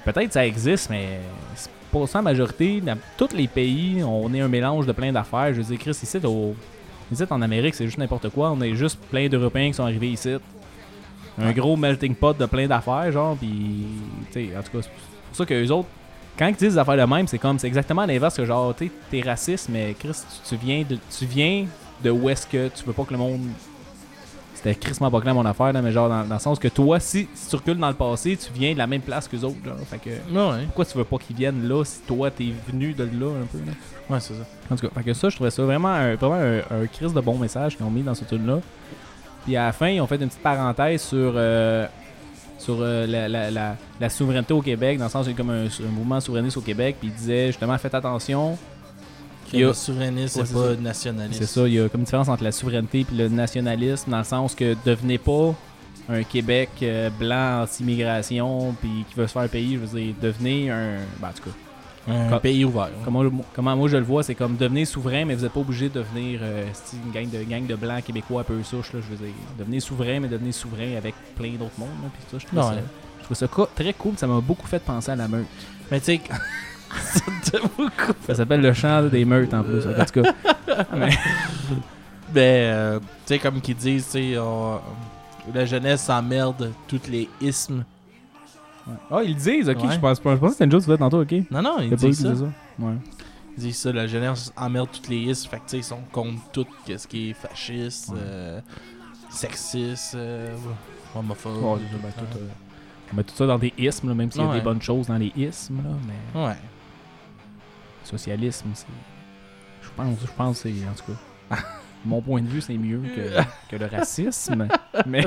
[0.04, 1.18] Peut-être ça existe, mais
[1.54, 2.82] c'est pas ça la majorité.
[2.82, 5.54] Dans tous les pays, on est un mélange de plein d'affaires.
[5.54, 6.54] Je veux dire, Chris, ici, au...
[7.10, 8.50] ici en Amérique, c'est juste n'importe quoi.
[8.50, 10.34] On est juste plein d'Européens qui sont arrivés ici.
[11.38, 13.86] Un gros melting pot de plein d'affaires, genre, puis...
[14.30, 15.88] Tu sais, en tout cas, c'est pour ça que les autres...
[16.38, 17.58] Quand ils disent des affaires de même, c'est comme...
[17.58, 20.10] C'est exactement l'inverse que genre, tu t'es raciste, mais Chris,
[20.44, 20.98] tu, tu viens de...
[21.16, 21.66] Tu viens
[22.02, 23.40] de où est-ce que tu veux pas que le monde
[24.54, 26.98] c'était crissement pas clair mon affaire, là, mais genre dans, dans le sens que toi,
[26.98, 29.44] si, si tu recules dans le passé, tu viens de la même place que les
[29.44, 29.56] autres.
[29.62, 32.94] Genre, fait que, Ouais, pourquoi tu veux pas qu'ils viennent là si toi t'es venu
[32.94, 33.72] de là un peu là?
[34.08, 34.40] ouais c'est ça.
[34.70, 37.12] En tout cas, fait que ça, je trouvais ça vraiment un, vraiment un, un crise
[37.12, 38.60] de bon message qu'ils ont mis dans ce tune là
[39.44, 41.86] Puis à la fin, ils ont fait une petite parenthèse sur, euh,
[42.58, 45.36] sur euh, la, la, la, la souveraineté au Québec, dans le sens qu'il y a
[45.38, 48.56] comme un, un mouvement souverainiste au Québec, puis ils disaient justement faites attention,
[49.52, 50.80] Il Il y a- le souverainiste, Ouais, c'est pas ça.
[50.80, 51.40] nationaliste.
[51.40, 54.18] C'est ça, il y a comme une différence entre la souveraineté et le nationalisme, dans
[54.18, 55.54] le sens que devenez pas
[56.08, 60.70] un Québec euh, blanc anti-immigration puis qui veut se faire payer, je veux dire, devenez
[60.70, 60.96] un.
[61.20, 61.56] Ben, en tout cas,
[62.06, 62.90] Un Comme- pays ouvert.
[63.04, 63.22] comment,
[63.54, 65.94] comment moi je le vois, c'est comme devenez souverain, mais vous n'êtes pas obligé de
[66.00, 66.66] devenir euh,
[67.06, 69.34] une gang de, gang de blancs québécois un peu souche, là, je veux dire.
[69.58, 71.88] Devenez souverain, mais devenez souverain avec plein d'autres mondes.
[72.02, 72.64] là, ça, je trouve Ouais.
[72.64, 72.80] ça,
[73.20, 75.46] je trouve ça co- très cool, ça m'a beaucoup fait penser à la meute.
[75.90, 76.20] Mais tu sais,
[78.26, 79.86] ça s'appelle le chant des meutes en plus.
[79.86, 80.32] En tout cas,
[80.94, 81.10] mais,
[82.32, 84.78] Ben, euh, tu sais, comme qu'ils disent, on-
[85.54, 87.84] la jeunesse s'emmerde toutes les ismes.
[89.10, 90.98] Ah, ils le disent, ok, je pense, je pense que c'était une chose que tu
[90.98, 91.32] tantôt, ok.
[91.50, 92.32] Non, non, ils pas disent ça.
[92.78, 92.94] Ouais.
[93.56, 95.48] Ils disent ça, la jeunesse emmerde toutes les ismes.
[95.48, 98.60] Fait que tu sais, ils sont contre tout ce qui est fasciste, euh,
[99.30, 100.54] sexiste, euh,
[101.14, 101.62] homophobe.
[101.62, 102.48] Ouais, ben, tout, euh,
[103.12, 104.56] on met tout ça dans des ismes, là, même s'il y a Ouais.
[104.56, 105.90] des bonnes choses dans les ismes, là,
[106.34, 106.56] mais Ouais.
[108.04, 108.86] socialisme, c'est.
[109.82, 110.88] Je pense, je pense que c'est.
[110.88, 111.12] En tout
[111.50, 111.56] cas,
[112.04, 114.68] mon point de vue, c'est mieux que, que le racisme,
[115.06, 115.22] mais.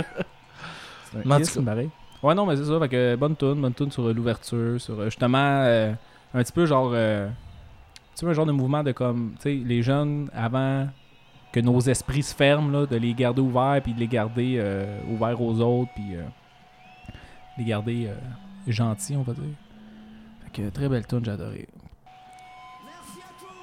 [1.12, 1.90] C'est Mais en un tout isme, pareil.
[2.28, 5.00] Ouais, non, mais c'est ça, fait que bonne tune, bonne tune sur euh, l'ouverture, sur
[5.00, 5.94] euh, justement euh,
[6.34, 6.92] un petit peu genre.
[6.94, 7.30] euh,
[8.18, 9.32] tu sais, un genre de mouvement de comme.
[9.38, 10.90] Tu sais, les jeunes, avant
[11.54, 15.00] que nos esprits se ferment, là, de les garder ouverts, puis de les garder euh,
[15.10, 16.24] ouverts aux autres, puis euh,
[17.58, 18.16] les garder euh,
[18.68, 19.44] gentils, on va dire.
[20.44, 21.70] Fait que très belle tune, j'ai adoré.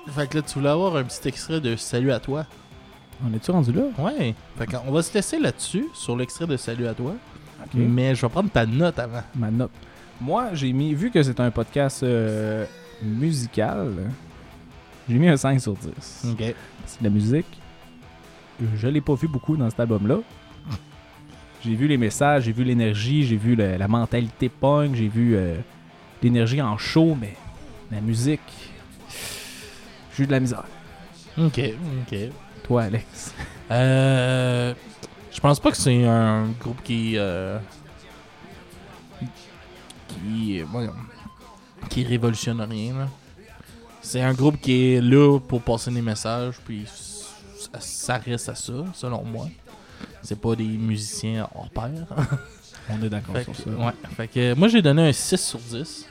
[0.09, 2.47] Fait que là, tu voulais avoir un petit extrait de Salut à toi.
[3.29, 3.83] On est-tu rendu là?
[3.99, 4.35] Ouais.
[4.57, 7.13] Fait qu'on va se laisser là-dessus, sur l'extrait de Salut à toi.
[7.75, 9.23] Mais je vais prendre ta note avant.
[9.35, 9.71] Ma note.
[10.21, 12.65] Moi, j'ai mis, vu que c'est un podcast euh,
[13.03, 13.89] musical,
[15.09, 16.27] j'ai mis un 5 sur 10.
[16.33, 16.55] Ok.
[16.87, 17.47] C'est de la musique.
[18.77, 20.19] Je l'ai pas vu beaucoup dans cet album-là.
[21.65, 25.35] J'ai vu les messages, j'ai vu l'énergie, j'ai vu le- la mentalité punk, j'ai vu
[25.35, 25.57] euh,
[26.23, 27.35] l'énergie en show, mais
[27.91, 28.41] la musique,
[30.17, 30.65] j'ai eu de la misère.
[31.39, 31.59] Ok.
[31.59, 32.19] Ok.
[32.65, 33.35] Toi, Alex.
[33.71, 34.75] Euh,
[35.35, 37.59] je pense pas que c'est un groupe qui euh,
[40.09, 40.95] qui voyons,
[41.91, 42.95] qui révolutionne rien.
[42.99, 43.09] là.
[44.01, 48.55] C'est un groupe qui est là pour passer des messages, puis ça, ça reste à
[48.55, 49.49] ça, selon moi.
[50.23, 52.07] C'est pas des musiciens hors pair.
[52.91, 53.71] On est d'accord sur ça.
[53.71, 56.07] ouais, fait que moi j'ai donné un 6 sur 10.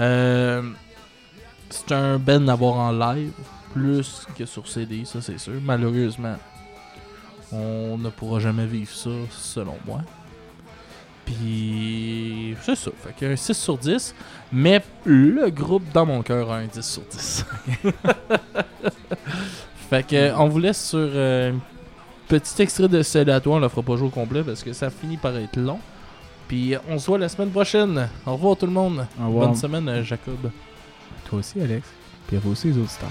[0.00, 0.62] Euh,
[1.68, 3.32] c'est un ben à voir en live.
[3.72, 5.60] plus que sur CD, ça c'est sûr.
[5.62, 6.36] Malheureusement,
[7.54, 10.00] on ne pourra jamais vivre ça, selon moi.
[11.24, 12.90] Puis, c'est ça.
[13.02, 14.14] Fait que un 6 sur 10.
[14.52, 17.46] Mais le groupe dans mon cœur a un 10 sur 10.
[19.90, 21.60] fait que, on vous laisse sur euh, un
[22.28, 23.56] petit extrait de celle à toi.
[23.56, 25.78] On la fera pas jouer au complet parce que ça finit par être long.
[26.48, 28.08] Puis, on se voit la semaine prochaine.
[28.26, 29.06] Au revoir tout le monde.
[29.20, 29.48] Au revoir.
[29.48, 30.50] Bonne semaine, Jacob.
[31.24, 31.88] Toi aussi, Alex.
[32.26, 33.08] Puis à vous aussi, les auditeurs.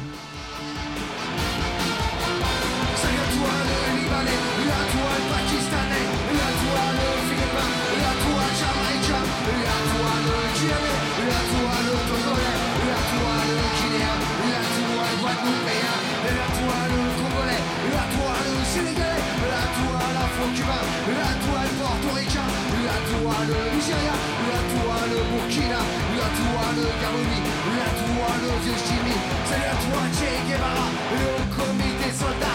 [4.24, 8.54] Libanais, et à toi le Pakistanais, et à toi le Philippin, et à toi le
[8.60, 13.58] Jamaïcain, et à toi le Guinéen, et à toi le Togolais, et à toi le
[13.78, 14.16] Guinéen,
[14.48, 19.24] et à toi le Guadeloupéen, et à toi le Congolais, et à toi le Sénégalais,
[19.44, 22.48] et à toi l'Afro-Cubain, et à toi le Portoricain,
[22.80, 27.40] et à toi le Nigeria, et à toi le Burkina, et à toi le Gabouni,
[27.44, 29.16] et à toi le vieux Jimmy,
[29.50, 32.53] salut à toi Che Guevara, au comité soldat,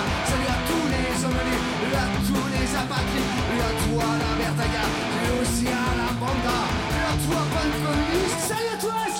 [1.88, 2.66] lui à les
[3.88, 4.32] toi la
[5.40, 5.66] aussi
[6.00, 6.58] la banda,
[6.92, 7.78] à toi, pas de
[8.48, 9.17] salut à toi!